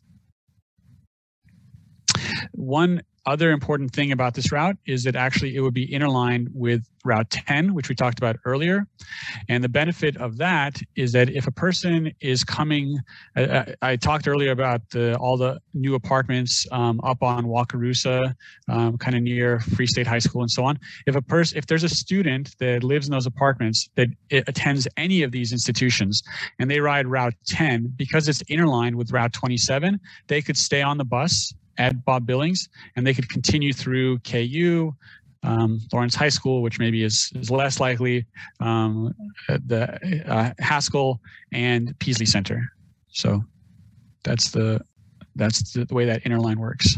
[2.52, 6.88] One other important thing about this route is that actually it would be interlined with
[7.04, 8.88] Route 10, which we talked about earlier.
[9.50, 12.98] And the benefit of that is that if a person is coming,
[13.36, 18.34] I, talked earlier about the, all the new apartments um, up on Wakarusa,
[18.70, 20.80] um, kind of near Free State High School and so on.
[21.06, 25.24] If a person, if there's a student that lives in those apartments that attends any
[25.24, 26.24] of these institutions
[26.60, 30.98] and they ride Route 10, because it's interlined with Route 27, they could stay on
[30.98, 34.94] the bus at Bob Billings, and they could continue through KU,
[35.44, 38.26] um, Lawrence High School, which maybe is, is less likely,
[38.60, 39.14] um,
[39.48, 41.20] the uh, Haskell
[41.52, 42.72] and Peaslee Center.
[43.10, 43.44] So
[44.24, 44.82] that's the
[45.36, 46.96] that's the, the way that interline works.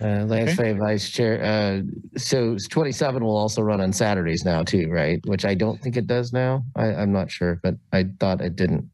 [0.00, 0.54] Uh, Lance Okay.
[0.54, 1.42] Fay, Vice Chair.
[1.42, 1.82] Uh,
[2.18, 5.20] so 27 will also run on Saturdays now too, right?
[5.26, 6.64] Which I don't think it does now.
[6.76, 8.88] I, I'm not sure, but I thought it didn't.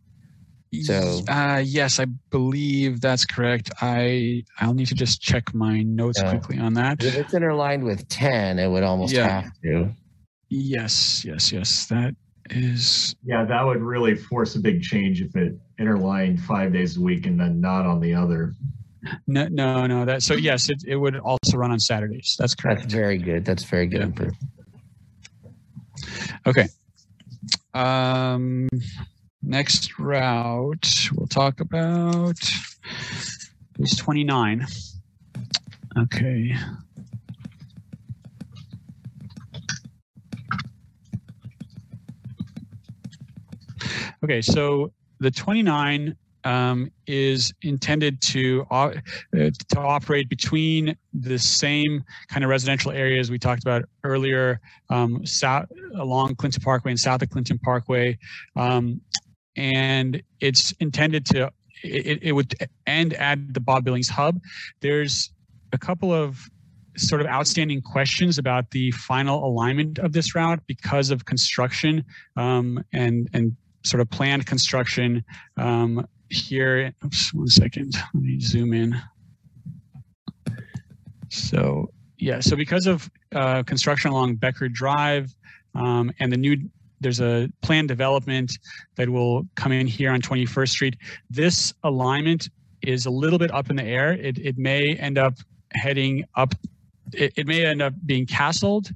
[0.82, 3.70] So- uh, yes, I believe that's correct.
[3.82, 6.30] I I'll need to just check my notes Yeah.
[6.30, 7.02] quickly on that.
[7.02, 9.42] If it's interlined with 10, it would almost Yeah.
[9.42, 9.90] have to.
[10.48, 11.86] Yes, yes, yes.
[11.86, 12.14] That
[12.50, 17.00] is Yeah, that would really force a big change if it interlined five days a
[17.00, 18.54] week and then not on the other.
[19.26, 20.04] no, no, no.
[20.04, 22.36] That so yes, it, it would also run on Saturdays.
[22.38, 22.82] That's correct.
[22.82, 23.44] That's very good.
[23.44, 24.14] That's very good.
[24.20, 24.30] Yeah.
[26.46, 26.68] Okay.
[27.74, 28.68] Um,
[29.42, 32.38] next route we'll talk about
[33.78, 34.66] is 29.
[35.98, 36.54] Okay.
[44.22, 46.14] Okay, so the 29
[46.44, 48.92] um, is intended to uh,
[49.32, 55.66] to operate between the same kind of residential areas we talked about earlier, um, south
[55.96, 58.18] along Clinton Parkway and south of Clinton Parkway,
[58.56, 59.00] um,
[59.56, 61.50] and it's intended to
[61.82, 62.54] it, it would
[62.86, 64.40] end at the Bob Billings Hub.
[64.80, 65.30] There's
[65.72, 66.38] a couple of
[66.96, 72.04] sort of outstanding questions about the final alignment of this route because of construction
[72.36, 75.24] um, and and sort of planned construction
[75.56, 76.92] um, here.
[77.04, 77.94] Oops, one second.
[78.14, 79.00] Let me zoom in.
[81.30, 85.34] So yeah, so because of uh, construction along Becker Drive
[85.74, 86.56] um, and the new
[87.00, 88.52] there's a planned development
[88.96, 90.96] that will come in here on 21st Street.
[91.28, 92.48] This alignment
[92.82, 94.12] is a little bit up in the air.
[94.12, 95.34] It, it may end up
[95.72, 96.54] heading up.
[97.12, 98.92] It, it may end up being Kasold,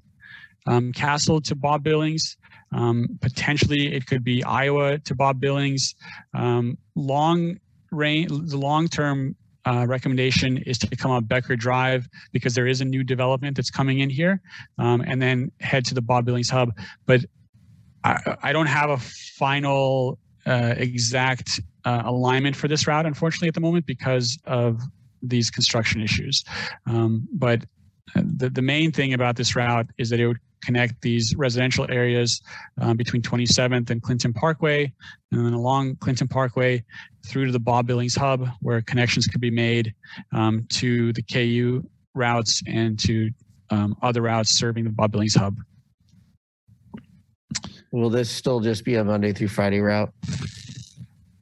[0.66, 2.36] um, Kasold to Bob Billings.
[2.72, 5.94] Um, potentially, it could be Iowa to Bob Billings.
[6.34, 7.58] Um, long
[7.90, 9.36] range, the long-term
[9.66, 13.70] uh, recommendation is to come up Becker Drive because there is a new development that's
[13.70, 14.40] coming in here,
[14.78, 16.70] um, and then head to the Bob Billings Hub.
[17.06, 17.20] But
[18.04, 23.60] I, don't have a final uh, exact uh, alignment for this route, unfortunately, at the
[23.60, 24.80] moment because of
[25.22, 26.44] these construction issues.
[26.86, 27.64] Um, but
[28.14, 31.86] uh, the, the main thing about this route is that it would connect these residential
[31.90, 32.42] areas
[32.80, 34.92] um, between 27th and Clinton Parkway,
[35.32, 36.82] and then along Clinton Parkway
[37.26, 39.94] through to the Bob Billings Hub, where connections could be made
[40.32, 41.82] um, to the KU
[42.14, 43.30] routes and to
[43.70, 45.56] um, other routes serving the Bob Billings Hub.
[47.94, 50.12] Will this still just be a Monday through Friday route?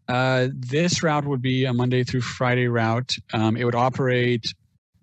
[0.06, 3.10] Uh, this route would be a Monday through Friday route.
[3.32, 4.52] Um, it would operate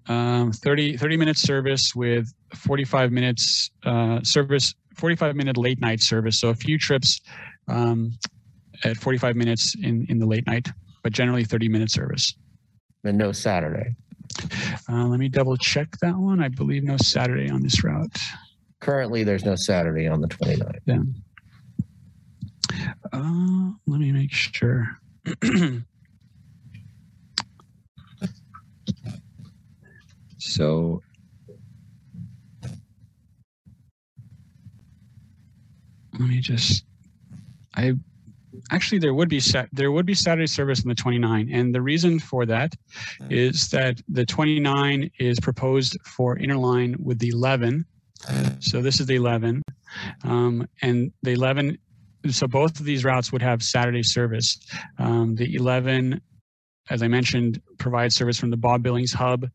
[0.07, 6.39] um, 30, 30 minute service with 45 minutes uh, service, 45 minute late night service.
[6.39, 7.19] So a few trips
[7.67, 8.11] um,
[8.83, 10.67] at 45 minutes in, in the late night,
[11.01, 12.35] but generally 30 minute service.
[13.03, 13.95] And no Saturday.
[14.87, 16.43] Uh, let me double check that one.
[16.43, 18.15] I believe no Saturday on this route.
[18.81, 20.79] Currently, there's no Saturday on the 29th.
[20.85, 20.99] Yeah.
[23.11, 24.99] Uh, let me make sure.
[30.37, 31.01] so
[36.19, 36.85] let me just
[37.75, 37.93] I
[38.71, 41.81] actually there would be set there would be Saturday service on the 29 and the
[41.81, 42.73] reason for that
[43.29, 47.85] is that the 29 is proposed for interline with the 11
[48.59, 49.61] so this is the 11
[50.23, 51.77] um, and the 11
[52.29, 54.57] so both of these routes would have Saturday service.
[54.97, 56.21] Um, the 11,
[56.89, 59.45] as I mentioned, provides service from the Bob Billings hub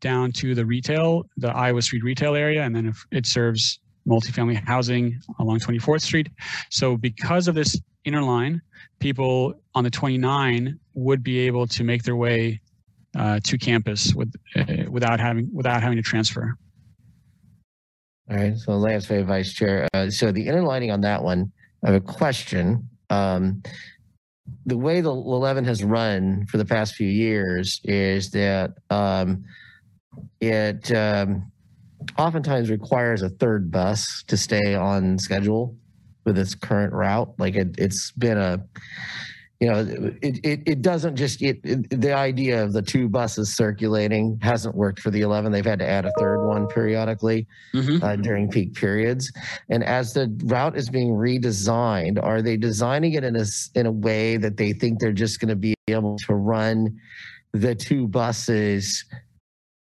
[0.00, 5.20] down to the retail, the Iowa Street retail area, and then it serves multifamily housing
[5.38, 6.28] along 24th Street.
[6.70, 8.60] So because of this interline,
[8.98, 12.60] people on the 29 would be able to make their way
[13.16, 16.56] uh, to campus with, uh, without having without having to transfer.
[18.30, 18.56] All right.
[18.56, 19.88] So Lance Vice Chair.
[19.92, 21.52] Uh, so the interlining on that one,
[21.84, 22.88] I have a question.
[23.10, 23.62] Um,
[24.66, 29.44] the way the 11 has run for the past few years is that um,
[30.40, 31.50] it um,
[32.18, 35.76] oftentimes requires a third bus to stay on schedule
[36.24, 37.32] with its current route.
[37.38, 38.64] Like it, it's been a,
[39.60, 39.78] you know,
[40.22, 44.74] it, it, it doesn't just, it, it, the idea of the two buses circulating hasn't
[44.74, 45.52] worked for the 11.
[45.52, 48.02] They've had to add a third one periodically Mhm.
[48.02, 49.32] uh, during peak periods.
[49.68, 53.44] And as the route is being redesigned, are they designing it in a,
[53.74, 56.76] in a way that they think they're just going to be able to run
[57.52, 59.04] the two buses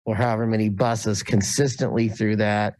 [0.06, 2.76] or however many buses consistently through that?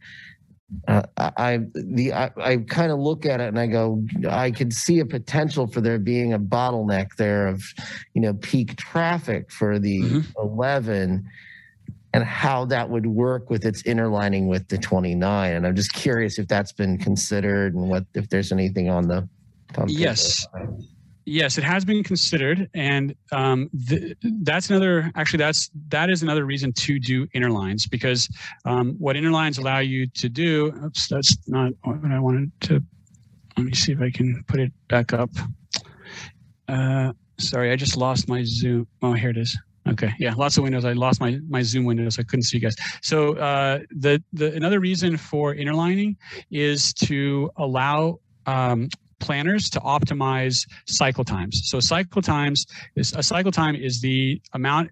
[0.86, 4.72] Uh, I, the I, I kind of look at it and I go, I could
[4.74, 7.62] see a potential for there being a bottleneck there of,
[8.14, 10.24] you know, peak traffic for the Mhm.
[10.36, 11.24] 11
[12.18, 15.54] and how that would work with its interlining with the 29.
[15.54, 19.18] And I'm just curious if that's been considered and what if there's anything on the.
[19.76, 19.88] on paper.
[19.88, 20.44] Yes.
[21.24, 25.12] Yes, it has been considered, and um, th- that's another.
[25.14, 28.30] Actually, that's that is another reason to do interlines because
[28.64, 30.72] um, what interlines allow you to do.
[30.82, 32.82] Oops, that's not what I wanted to.
[33.58, 35.28] Let me see if I can put it back up.
[36.66, 38.88] Uh, sorry, I just lost my Zoom.
[39.02, 39.54] Oh, here it is.
[39.90, 40.84] Okay, yeah, lots of windows.
[40.84, 42.18] I lost my my Zoom windows.
[42.18, 42.76] I couldn't see you guys.
[43.02, 46.16] So uh, the the another reason for interlining
[46.50, 48.88] is to allow um,
[49.20, 51.62] planners to optimize cycle times.
[51.64, 52.66] So cycle times
[52.96, 54.90] is a cycle time is the amount.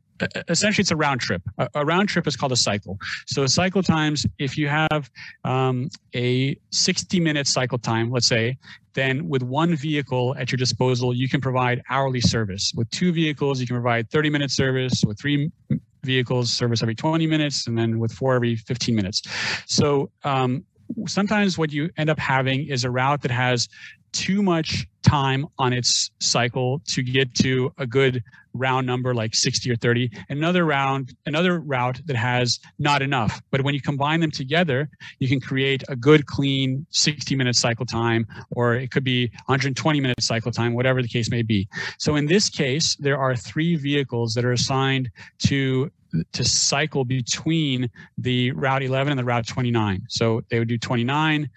[0.49, 1.43] Essentially, it's a round trip.
[1.75, 2.99] A, round trip is called a cycle.
[3.27, 5.11] So cycle times, if you have
[5.45, 8.57] um, a 60-minute cycle time, let's say,
[8.95, 12.73] then with one vehicle at your disposal, you can provide hourly service.
[12.75, 15.05] With two vehicles, you can provide 30-minute service.
[15.07, 15.51] With three
[16.03, 19.23] vehicles, service every 20 minutes, and then with four every 15 minutes.
[19.67, 20.65] So um,
[21.07, 23.69] sometimes what you end up having is a route that has
[24.13, 28.23] too much time on its cycle to get to a good
[28.55, 33.41] round number like 60 or 30 another round another route that has not enough.
[33.51, 37.85] But when you combine them together you can create a good clean 60 minute cycle
[37.85, 41.69] time or it could be 120 minute cycle time whatever the case may be.
[41.99, 45.11] So in this case there are three vehicles that are assigned
[45.41, 45.91] to
[46.33, 51.49] to cycle between the route 11 and the route 29 so they would do 29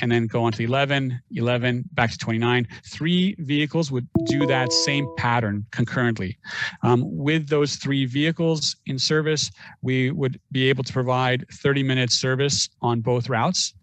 [0.00, 2.66] and then go on to 11, 11, back to 29.
[2.86, 6.38] Three vehicles would do that same pattern concurrently.
[6.82, 9.50] Um, with those three vehicles in service,
[9.82, 13.74] we would be able to provide 30 minute service on both routes.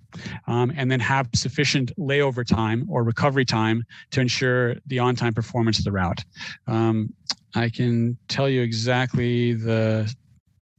[0.47, 5.79] Um, and then have sufficient layover time or recovery time to ensure the on-time performance
[5.79, 6.23] of the route.
[6.65, 7.13] Um,
[7.55, 10.13] I can tell you exactly the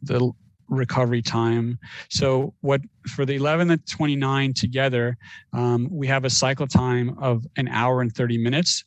[0.02, 0.32] the
[0.68, 1.78] recovery time.
[2.10, 5.16] So what for the 11 and 29 together,
[5.52, 8.84] um, we have a cycle time of an hour and 30 minutes.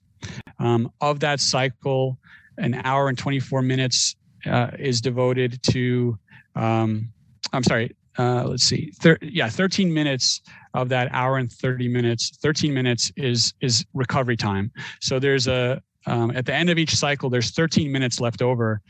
[0.60, 2.20] Um, of that cycle,
[2.58, 4.16] an hour and 24 minutes
[4.46, 6.18] uh, is devoted to,
[6.56, 7.12] um,
[7.54, 10.42] I'm sorry, uh, let's see, thir- yeah, 13 minutes
[10.76, 14.72] of that hour and 30 minutes, 13 minutes is is recovery time.
[15.00, 18.82] So there's a um, at the end of each cycle, there's 13 minutes left over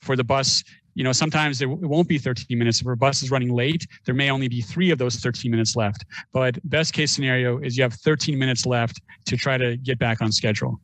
[0.00, 0.62] for the bus.
[0.94, 2.80] You know, sometimes it won't be 13 minutes.
[2.80, 5.76] If a bus is running late, there may only be three of those 13 minutes
[5.76, 6.04] left.
[6.32, 10.20] But best case scenario is you have 13 minutes left to try to get back
[10.20, 10.80] on schedule.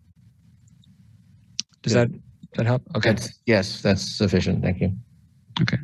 [1.82, 2.08] Does that
[2.54, 2.82] that help?
[2.96, 3.10] Okay.
[3.10, 4.62] That's, yes, that's sufficient.
[4.62, 4.92] Thank you.
[5.60, 5.78] Okay.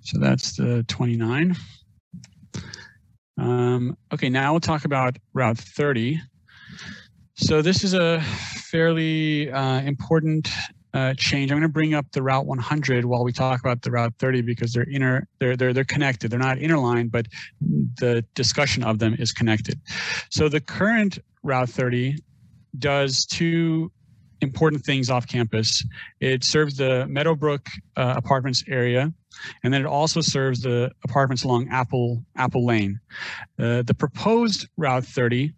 [0.00, 1.56] So that's the 29.
[3.38, 6.20] Um, okay, now we'll talk about Route 30.
[7.42, 8.20] So this is a
[8.70, 10.48] fairly uh, important
[10.94, 11.50] uh, change.
[11.50, 14.42] I'm going to bring up the Route 100 while we talk about the Route 30
[14.42, 16.30] because they're inter they're they're they're connected.
[16.30, 17.26] They're not interlined, but
[17.98, 19.80] the discussion of them is connected.
[20.30, 22.16] So the current Route 30
[22.78, 23.90] does two
[24.40, 25.84] important things off campus.
[26.20, 27.66] It serves the Meadowbrook
[27.96, 29.12] uh, apartments area,
[29.64, 33.00] and then it also serves the apartments along Apple Apple Lane.
[33.58, 35.52] Uh, the proposed Route 30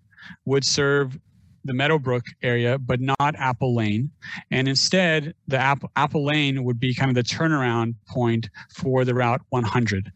[0.46, 1.18] would serve
[1.64, 4.10] the Meadowbrook area, but not Apple Lane.
[4.50, 9.14] And instead, the Apple, Apple Lane would be kind of the turnaround point for the
[9.14, 10.12] Route 100.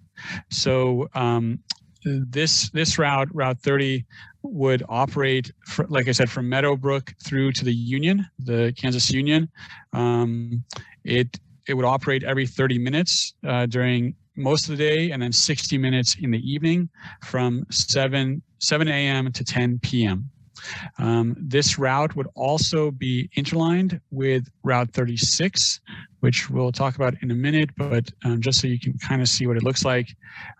[0.50, 1.60] So um,
[2.04, 4.04] this this route, Route 30,
[4.42, 9.48] would operate, for, like I said, from Meadowbrook through to the Union, the Kansas Union.
[9.92, 10.64] Um,
[11.04, 15.32] it it would operate every 30 minutes uh, during most of the day, and then
[15.32, 16.88] 60 minutes in the evening,
[17.24, 19.32] from 7 7 a.m.
[19.32, 20.30] to 10 p.m.
[20.98, 25.80] Um, this route would also be interlined with Route 36,
[26.20, 29.28] which we'll talk about in a minute, but um, just so you can kind of
[29.28, 30.08] see what it looks like,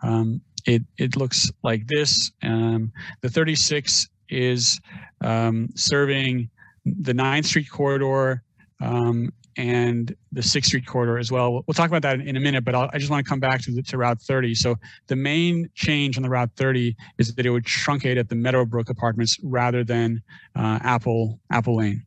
[0.03, 2.33] um, it, it looks like this.
[2.43, 2.93] Um,
[3.23, 4.81] the 36 is
[5.21, 6.51] um, serving
[6.85, 8.43] the 9th Street corridor
[8.81, 11.65] um, and the Sixth Street corridor as well.
[11.67, 13.61] We'll talk about that in, a minute, but I'll, i just want to come back
[13.63, 14.55] to, the, to Route 30.
[14.55, 14.77] So
[15.09, 18.89] the main change on the Route 30 is that it would truncate at the Meadowbrook
[18.89, 20.23] apartments rather than
[20.55, 22.07] uh, Apple Apple Lane.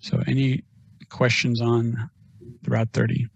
[0.00, 0.64] So any
[1.10, 2.10] questions on
[2.62, 3.26] the Route 30?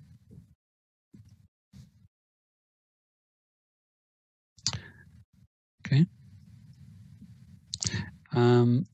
[5.87, 6.07] Okay.
[8.35, 8.87] Um,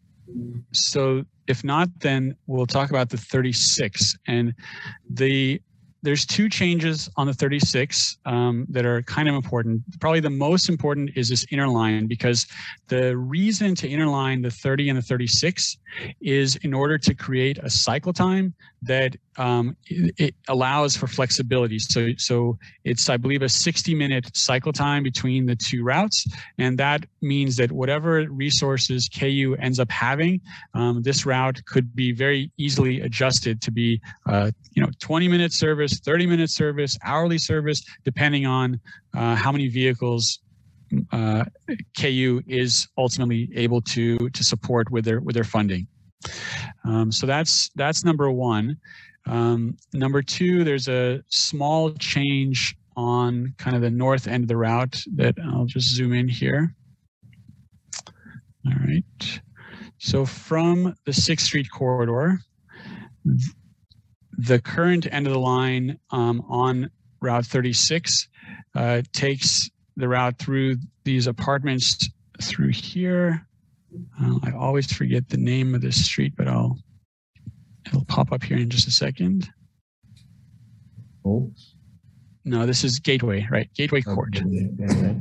[0.73, 4.17] so if not, then we'll talk about the 36.
[4.27, 4.55] And
[5.11, 5.61] the
[6.03, 9.83] there's two changes on the 36 um, that are kind of important.
[10.01, 12.47] Probably the most important is this interline because
[12.89, 15.77] the reason to interline the 30 and the 36
[16.23, 21.79] is in order to create a cycle time that um, it, it, allows for flexibility.
[21.79, 26.27] So, so it's, I believe, a 60 minute cycle time between the two routes.
[26.59, 30.41] And that means that whatever resources KU ends up having,
[30.75, 35.53] um, this route could be very easily adjusted to be, uh, you know, 20 minute
[35.53, 38.81] service, 30 minute service, hourly service, depending on
[39.15, 40.41] uh, how many vehicles
[41.13, 41.45] uh,
[41.99, 45.87] KU is ultimately able to to support with their with their funding.
[46.85, 48.77] Um, so that's that's number one.
[49.27, 54.57] Um, number two, there's a small change on kind of the north end of the
[54.57, 56.75] route that I'll just zoom in here.
[58.67, 59.41] All right.
[59.99, 62.41] So from the 6th Street corridor,
[64.33, 66.91] the current end of the line um, on
[67.21, 68.29] Route 36
[68.75, 72.09] uh, takes the route through these apartments
[72.43, 73.47] through here.
[74.21, 76.79] Uh, I always forget the name of this street, but I'll
[77.91, 79.49] it'll pop up here in just a second.
[81.25, 81.51] Oh.
[82.45, 83.69] No, this is Gateway, right?
[83.75, 84.41] Gateway Court.
[84.41, 85.17] Okay.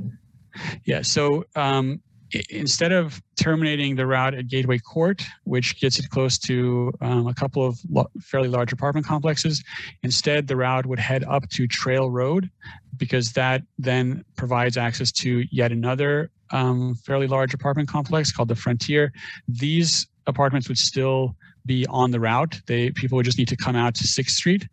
[0.85, 1.01] Yeah.
[1.01, 2.01] So um,
[2.49, 7.33] instead of terminating the route at Gateway Court, which gets it close to um, a
[7.33, 7.79] couple of
[8.21, 9.63] fairly large apartment complexes,
[10.03, 12.49] instead the route would head up to Trail Road
[12.97, 18.55] because that then provides access to yet another um, fairly large apartment complex called the
[18.55, 19.11] Frontier.
[19.47, 21.35] These apartments would still
[21.69, 22.59] be on the route.
[22.67, 24.67] They people would just need to come out to Sixth Street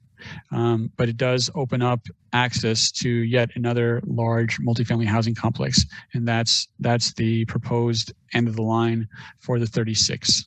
[0.52, 2.00] um, but it does open up
[2.32, 8.56] access to yet another large multifamily housing complex, and that's that's the proposed end of
[8.56, 9.08] the line
[9.40, 10.46] for the 36.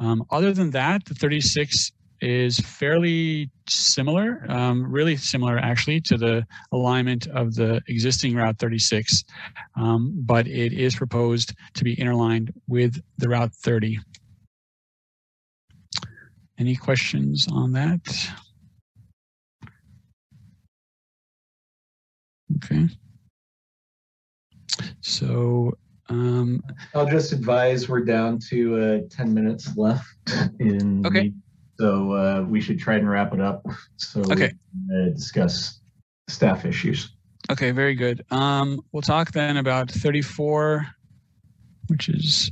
[0.00, 6.46] Um, other than that, the 36 is fairly similar, um, really similar actually to the
[6.72, 9.24] alignment of the existing Route 36,
[9.76, 13.98] um, but it is proposed to be interlined with the Route 30.
[16.58, 18.00] Any questions on that?
[22.56, 22.88] Okay.
[25.00, 25.76] So
[26.08, 26.62] um,
[26.94, 30.06] I'll just advise we're down to uh, 10 minutes left
[30.60, 31.32] in okay.
[31.78, 33.66] So uh, we should try and wrap it up.
[33.96, 34.58] So we can,
[34.92, 35.80] uh, discuss
[36.28, 37.12] staff issues.
[37.50, 38.24] okay, very good.
[38.30, 40.86] Um, we'll talk then about 34,
[41.88, 42.50] which is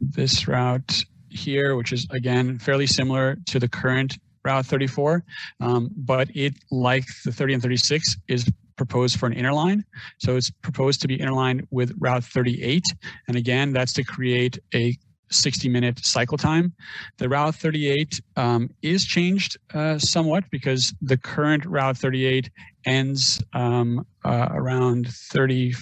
[0.00, 5.24] this route here, which is again fairly similar to the current Route 34,
[5.60, 9.82] um, but it, like the 30 and 36, is proposed for an interline.
[10.18, 12.84] So it's proposed to be interlined with Route 38.
[13.28, 14.96] And again, that's to create a
[15.34, 16.72] 60 minute cycle time.
[17.18, 22.50] The Route 38 um, is changed uh, somewhat because the current Route 38
[22.86, 25.74] ends um, uh, around 30,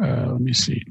[0.00, 0.82] uh, let me see,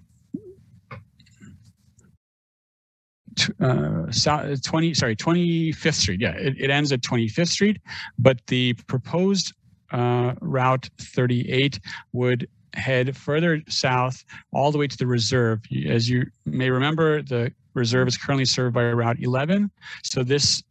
[3.60, 6.22] uh, south, 20, sorry, 25th Street.
[6.22, 7.82] Yeah, it, it ends at 25th Street,
[8.20, 9.54] but the proposed
[9.92, 11.80] uh, Route 38
[12.12, 15.62] would head further south all the way to the reserve.
[15.88, 19.70] As you may remember, the reserve is currently served by Route 11.
[20.04, 20.64] So this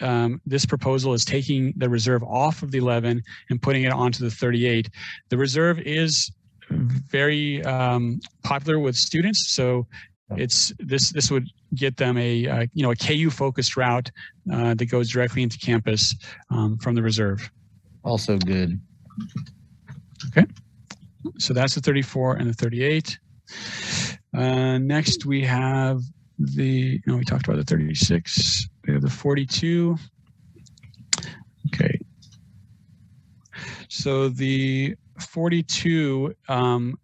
[0.00, 4.24] um, this proposal is taking the reserve off of the 11 and putting it onto
[4.24, 4.88] the 38.
[5.28, 6.32] The reserve is
[6.70, 9.86] very um, popular with students, so
[10.36, 14.10] it's this this would get them a uh, you know a KU focused route
[14.52, 16.14] uh, that goes directly into campus
[16.50, 17.50] um, from the reserve.
[18.04, 18.38] Also
[20.34, 20.50] good.
[21.38, 23.18] So that's the 34 and the 38.
[24.34, 26.00] Uh, next, we have
[26.38, 28.68] the, no, we talked about the 36.
[28.86, 29.96] We have the 42.
[31.66, 31.98] Okay.
[33.88, 36.98] So the 42, um,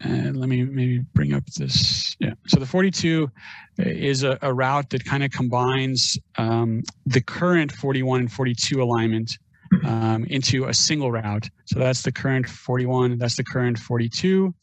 [0.00, 2.14] and let me maybe bring up this.
[2.18, 2.34] Yeah.
[2.46, 3.30] So the 42
[3.78, 9.38] is a, a route that kind of combines um, the current 41 and 42 alignment
[9.84, 11.48] um, into a single route.
[11.66, 14.54] So that's the current 41, that's the current 42.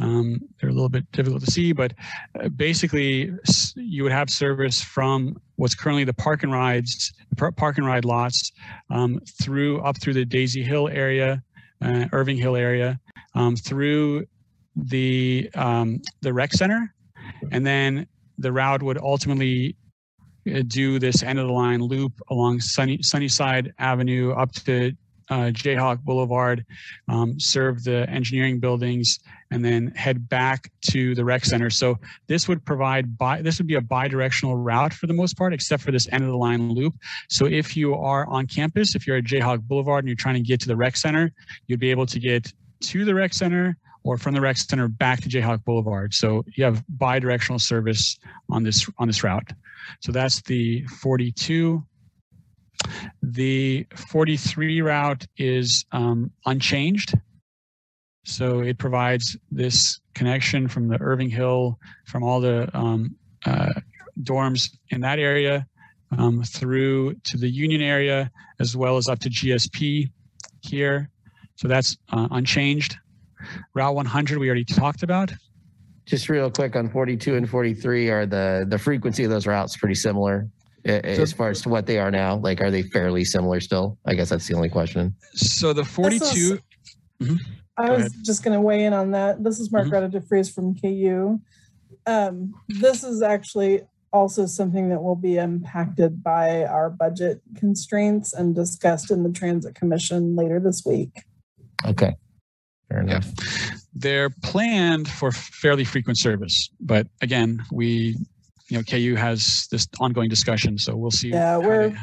[0.00, 1.94] Um, they're a little bit difficult to see, but
[2.40, 3.32] uh, basically
[3.76, 8.04] you would have service from what's currently the park and rides, the park and ride
[8.04, 8.50] lots
[8.90, 11.42] um, through up through the Daisy Hill area,
[11.80, 12.98] uh, Irving Hill area,
[13.34, 14.26] um, through
[14.74, 16.92] the um, the rec center,
[17.52, 18.08] and then
[18.38, 19.76] the route would ultimately
[20.44, 24.92] do this end of the line loop along Sunny Sunnyside Avenue up to
[25.30, 26.64] uh, Jayhawk Boulevard,
[27.08, 31.70] um, serve the engineering buildings, and then head back to the rec center.
[31.70, 35.82] So this would provide this would be a bi-directional route for the most part, except
[35.82, 36.94] for this end of the line loop.
[37.28, 40.40] So if you are on campus, if you're at Jayhawk Boulevard and you're trying to
[40.40, 41.32] get to the rec center,
[41.66, 45.20] you'd be able to get to the rec center or from the rec center back
[45.22, 46.14] to Jayhawk Boulevard.
[46.14, 48.18] So you have bi-directional service
[48.50, 49.50] on this on this route.
[50.00, 51.82] So that's the 42.
[53.22, 57.14] The 43 route is um, unchanged.
[58.26, 63.16] So it provides this connection from the Irving Hill, from all the um,
[63.46, 63.72] uh,
[64.22, 65.66] dorms in that area
[66.18, 70.10] um, through to the Union area, as well as up to GSP
[70.60, 71.10] here.
[71.56, 72.96] So that's uh, unchanged.
[73.74, 75.32] Route 100 we already talked about.
[76.06, 79.94] Just real quick on 42 and 43, are the the frequency of those routes pretty
[79.94, 80.46] similar
[80.84, 82.36] a- a- as far as to what they are now?
[82.36, 83.96] Like, are they fairly similar still?
[84.04, 85.14] I guess that's the only question.
[85.34, 86.58] So the 42.
[87.22, 87.38] Mhm.
[87.78, 88.12] I Go was ahead.
[88.22, 89.42] just going to weigh in on that.
[89.42, 91.40] This is Margareta DeFries from KU.
[92.06, 93.80] Um, this is actually
[94.12, 99.74] also something that will be impacted by our budget constraints and discussed in the Transit
[99.74, 101.24] Commission later this week.
[101.86, 102.14] Okay.
[102.94, 103.10] Fair Yeah.
[103.16, 103.32] enough.
[103.94, 108.16] They're planned for fairly frequent service, but again, we,
[108.68, 111.30] you know, KU has this ongoing discussion, so we'll see.
[111.30, 111.98] Yeah, we're- they-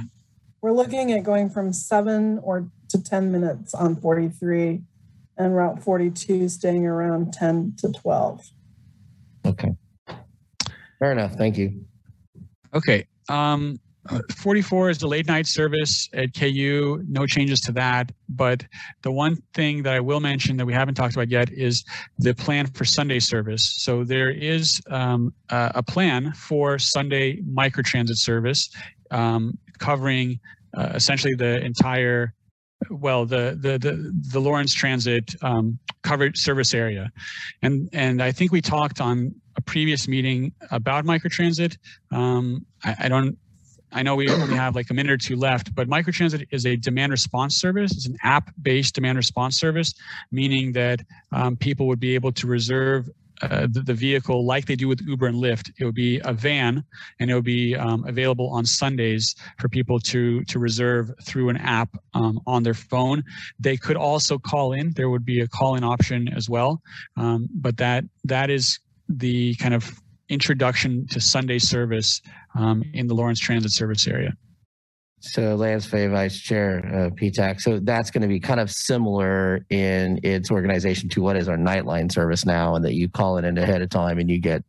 [0.62, 4.84] We're looking at going from seven or to 10 minutes on 43
[5.38, 8.52] and Route 42 staying around 10 to 12.
[9.44, 9.76] Okay.
[11.00, 11.34] Fair enough.
[11.36, 11.86] Thank you.
[12.76, 13.08] Okay.
[13.28, 17.04] Um, uh, 44 is the late night service at KU.
[17.08, 18.12] No changes to that.
[18.30, 18.66] But
[19.04, 21.84] the one thing that I will mention that we haven't talked about yet is
[22.18, 23.76] the plan for Sunday service.
[23.78, 28.70] So there is um, a, a plan for Sunday microtransit service
[29.12, 30.40] um, covering
[30.76, 32.34] uh, essentially the entire
[32.90, 37.12] well the the the, the Lawrence Transit um, covered service area,
[37.62, 41.78] and and I think we talked on a previous meeting about microtransit.
[42.12, 43.38] Um, I, I don't.
[43.92, 46.76] I know we only have like a minute or two left, but microtransit is a
[46.76, 47.92] demand response service.
[47.92, 49.94] It's an app-based demand response service,
[50.32, 51.02] meaning that
[51.32, 53.10] um, people would be able to reserve
[53.42, 55.72] uh, the, the vehicle like they do with Uber and Lyft.
[55.80, 56.84] It would be a van,
[57.20, 61.58] and it would be um, available on Sundays for people to to reserve through an
[61.58, 63.24] app um, on their phone.
[63.60, 64.92] They could also call in.
[64.92, 66.82] There would be a call-in option as well,
[67.18, 70.01] um, but that that is the kind of
[70.32, 72.22] introduction to Sunday service
[72.58, 74.34] um, in the Lawrence Transit Service area.
[75.20, 77.62] So Lance Fay, Vice Chair, uh, PTAC.
[77.62, 81.58] So that's going to be kind of similar in its organization to what is our
[81.58, 84.64] Nightline service now, and that you call it in ahead of time and you get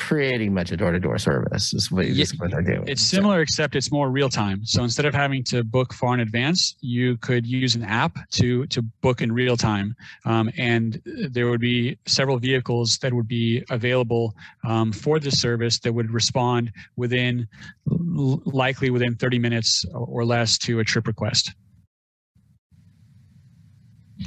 [0.00, 1.74] pretty much a door-to-door service.
[1.74, 2.84] Is what, Yeah, what they're doing.
[2.88, 4.64] It's similar, except it's more real time.
[4.64, 8.66] So instead of having to book far in advance, you could use an app to
[8.68, 9.94] to book in real time,
[10.24, 15.78] um, and there would be several vehicles that would be available um, for the service
[15.80, 17.46] that would respond within,
[17.86, 21.52] likely within 30 minutes or less to a trip request.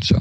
[0.03, 0.17] So,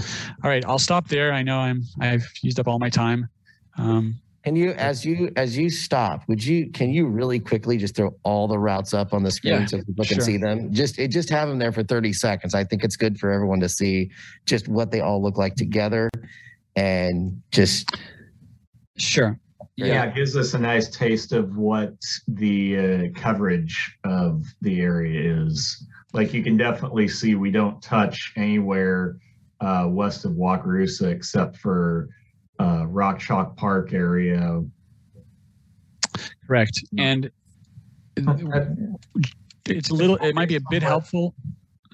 [0.00, 1.32] all right, I'll stop there.
[1.32, 3.28] I know I'm I've used up all my time.
[3.76, 7.96] Um, Can you, as you as you stop, would you can you really quickly just
[7.96, 10.72] throw all the routes up on the screen Yeah, so people can see them?
[10.72, 12.54] Just it just have them there for 30 seconds.
[12.54, 14.08] I think it's good for everyone to see
[14.44, 16.08] just what they all look like together
[16.76, 17.90] and just
[18.98, 19.36] Sure.
[19.74, 21.96] Yeah, it gives us a nice taste of what
[22.28, 25.84] the uh, coverage of the area is.
[26.12, 29.16] Like you can definitely see we don't touch anywhere
[29.60, 32.10] uh, west of Wakarusa except for
[32.58, 34.62] uh, Rock Chalk Park area.
[36.46, 36.84] Correct.
[36.98, 37.30] And
[39.66, 41.34] it's a little, it might be a bit helpful.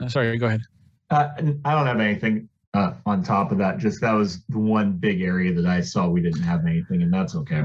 [0.01, 0.63] uh, Sorry, go ahead.
[1.11, 1.29] Uh,
[1.65, 3.79] I don't have anything uh, on top of that.
[3.79, 7.13] Just that was the one big area that I saw we didn't have anything, and
[7.13, 7.65] that's okay.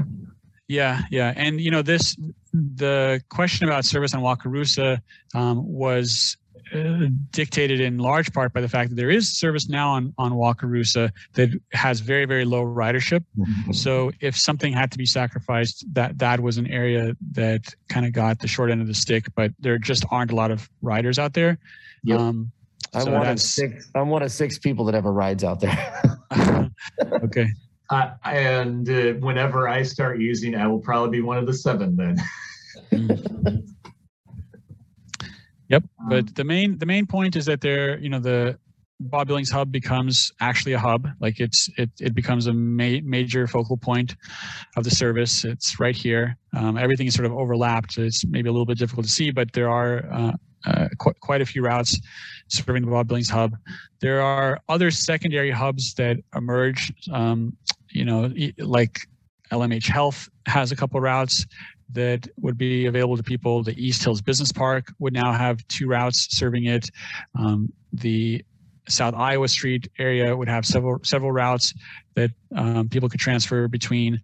[0.66, 1.32] Yeah, yeah.
[1.36, 2.16] And, you know, this,
[2.52, 5.00] the question about service on Wakarusa
[5.34, 6.36] um, was
[6.74, 10.32] uh, dictated in large part by the fact that there is service now on, on
[10.32, 13.24] Wakarusa that has very, very low ridership.
[13.72, 18.12] So if something had to be sacrificed, that that was an area that kind of
[18.12, 21.18] got the short end of the stick, but there just aren't a lot of riders
[21.18, 21.58] out there.
[22.04, 22.20] Yep.
[22.20, 22.52] Um,
[22.94, 23.90] I'm so one of six.
[23.94, 26.02] I'm one of six people that ever rides out there.
[27.24, 27.48] okay.
[27.90, 31.96] Uh, and uh, whenever I start using, I will probably be one of the seven
[31.96, 33.64] then.
[35.68, 35.84] Yep.
[36.00, 38.58] Um, But the main the main point is that there, you know, the
[39.00, 41.08] Bob Billings hub becomes actually a hub.
[41.20, 44.16] Like it's it it becomes a ma- major focal point
[44.76, 45.44] of the service.
[45.44, 46.36] It's right here.
[46.56, 47.96] Um, everything is sort of overlapped.
[47.98, 50.32] It's maybe a little bit difficult to see, but there are uh,
[50.66, 52.00] uh, qu- quite a few routes
[52.48, 53.54] serving the Bob Billings hub.
[54.00, 56.92] There are other secondary hubs that emerge.
[57.12, 57.56] Um,
[57.90, 58.98] you know, e- like
[59.52, 61.46] LMH Health has a couple routes
[61.92, 63.62] that would be available to people.
[63.62, 66.90] The East Hills Business Park would now have two routes serving it.
[67.38, 68.44] Um, the
[68.88, 71.74] South Iowa Street area would have several several routes
[72.14, 74.20] that um, people could transfer between.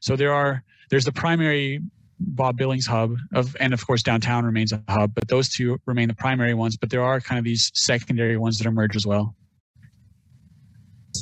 [0.00, 1.80] So there are there's the primary
[2.20, 6.08] Bob Billings hub of, and of course downtown remains a hub, but those two remain
[6.08, 6.76] the primary ones.
[6.76, 9.34] But there are kind of these secondary ones that emerge as well.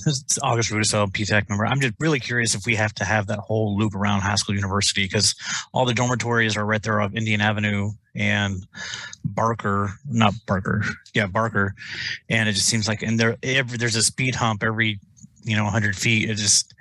[0.42, 1.66] August Rudisell, PTAC member.
[1.66, 5.04] I'm just really curious if we have to have that whole loop around Haskell University
[5.04, 5.34] because
[5.72, 8.66] all the dormitories are right there off Indian Avenue and
[9.24, 10.82] Barker, not Barker,
[11.14, 11.74] yeah, Barker,
[12.28, 14.98] and it just seems like and there every there's a speed hump every
[15.44, 16.28] you know 100 feet.
[16.28, 16.74] It just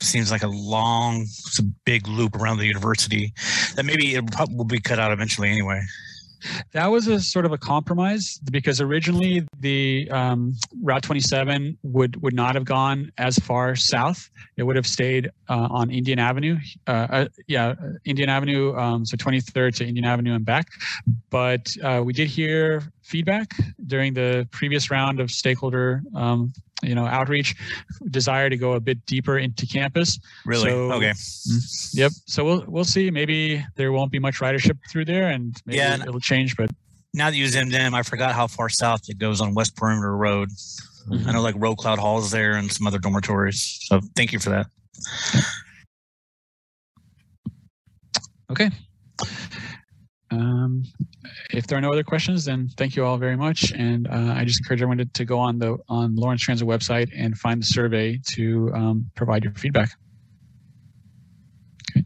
[0.00, 1.26] seems like a long,
[1.58, 3.32] a big loop around the university
[3.76, 5.82] that maybe it will be cut out eventually anyway.
[6.72, 12.34] That was a sort of a compromise because originally the um, Route 27 would would
[12.34, 14.30] not have gone as far south.
[14.56, 16.58] It would have stayed uh, on Indian Avenue.
[16.86, 18.76] Uh, uh, yeah, Indian Avenue.
[18.76, 20.66] Um, so 23rd to Indian Avenue and back.
[21.30, 23.52] But uh, we did hear feedback
[23.86, 26.02] during the previous round of stakeholder.
[26.14, 27.54] Um, you know, outreach,
[28.10, 30.18] desire to go a bit deeper into campus.
[30.46, 30.70] Really?
[30.70, 31.10] So- okay.
[31.10, 32.12] Mm, Yep.
[32.26, 33.10] So we'll we'll see.
[33.10, 36.56] Maybe there won't be much ridership through there, and maybe Yeah, it'll change.
[36.56, 36.70] But
[37.14, 40.16] now that you zoomed in, I forgot how far south it goes on West Perimeter
[40.16, 40.48] Road.
[41.26, 43.78] I know like Roe Cloud Hall is there and some other dormitories.
[43.82, 44.66] So thank you for that.
[48.50, 48.70] Okay.
[50.30, 50.84] Um,
[51.52, 53.72] if there are no other questions, then thank you all very much.
[53.72, 57.10] And uh, I just encourage everyone to, to go on the on Lawrence Transit website
[57.16, 59.90] and find the survey to um, provide your feedback.
[61.90, 62.04] Okay.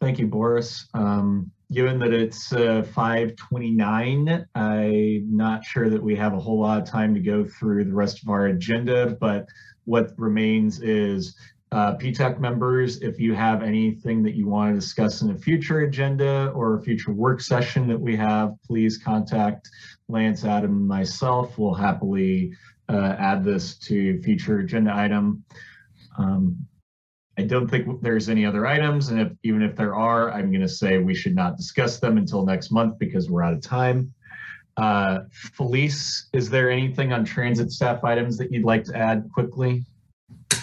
[0.00, 0.88] Thank you, Boris.
[0.94, 6.82] Um, given that it's uh, 5:29, I'm not sure that we have a whole lot
[6.82, 9.16] of time to go through the rest of our agenda.
[9.20, 9.46] But
[9.84, 11.36] what remains is
[11.74, 13.02] uh, PTAC members.
[13.02, 16.82] If you have anything that you want to discuss in a future agenda or a
[16.82, 19.68] future work session that we have, please contact
[20.08, 21.58] Lance, Adam, and myself.
[21.58, 22.52] We'll happily
[22.88, 25.44] uh, add this to future agenda item.
[26.16, 26.64] Um,
[27.36, 30.68] I don't think there's any other items, and if, even if there are, I'm gonna
[30.68, 34.14] say we should not discuss them until next month because we're out of time.
[34.76, 39.84] Uh, Felice, is there anything on transit staff items that you'd like to add quickly?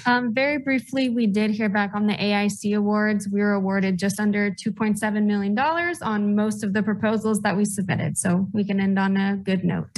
[0.06, 3.28] Um, very briefly, we did hear back on the AIC awards.
[3.32, 8.18] We were awarded just under $2.7 million on most of the proposals that we submitted.
[8.18, 9.90] So we can end on a good note.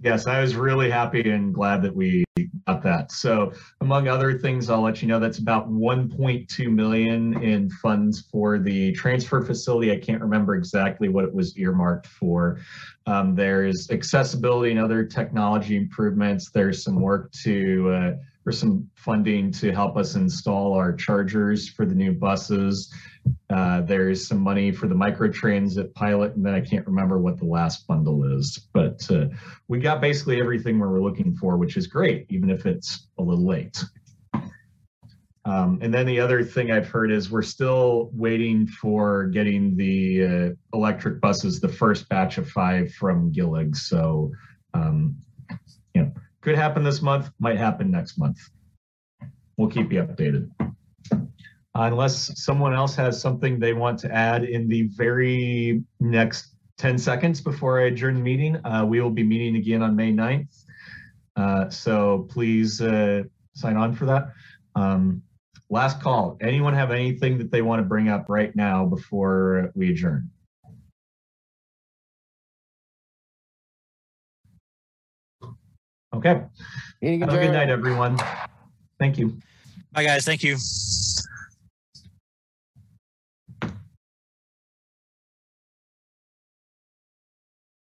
[0.00, 2.25] Yes, I was really happy and glad that we
[2.66, 3.12] got that.
[3.12, 8.58] So among other things, I'll let you know that's about 1.2 million in funds for
[8.58, 9.92] the transfer facility.
[9.92, 12.58] I can't remember exactly what it was earmarked for.
[13.06, 16.50] Um, there's accessibility and other technology improvements.
[16.50, 18.12] There's some work to, uh,
[18.46, 22.92] or some funding to help us install our chargers for the new buses.
[23.50, 27.44] Uh, there's some money for the microtransit pilot, and then I can't remember what the
[27.44, 28.68] last bundle is.
[28.72, 29.26] But uh,
[29.66, 33.22] we got basically everything we were looking for, which is great, even if it's a
[33.22, 33.82] little late.
[35.44, 40.24] Um, and then the other thing I've heard is we're still waiting for getting the
[40.24, 43.76] uh, electric buses, the first batch of five from Gillig.
[43.76, 44.32] So,
[44.74, 45.16] um,
[45.94, 46.12] you know,
[46.46, 48.38] could happen this month, might happen next month.
[49.56, 50.48] We'll keep you updated.
[51.74, 57.40] Unless someone else has something they want to add in the very next 10 seconds
[57.40, 60.62] before I adjourn the meeting, uh, we will be meeting again on May 9th.
[61.34, 63.24] Uh, so please uh,
[63.56, 64.28] sign on for that.
[64.76, 65.22] Um,
[65.68, 66.38] last call.
[66.40, 70.30] Anyone have anything that they want to bring up right now before we adjourn?
[76.16, 76.40] Okay.
[77.02, 78.18] Have a good night, everyone.
[78.98, 79.38] Thank you.
[79.92, 80.24] Bye, guys.
[80.24, 80.56] Thank you.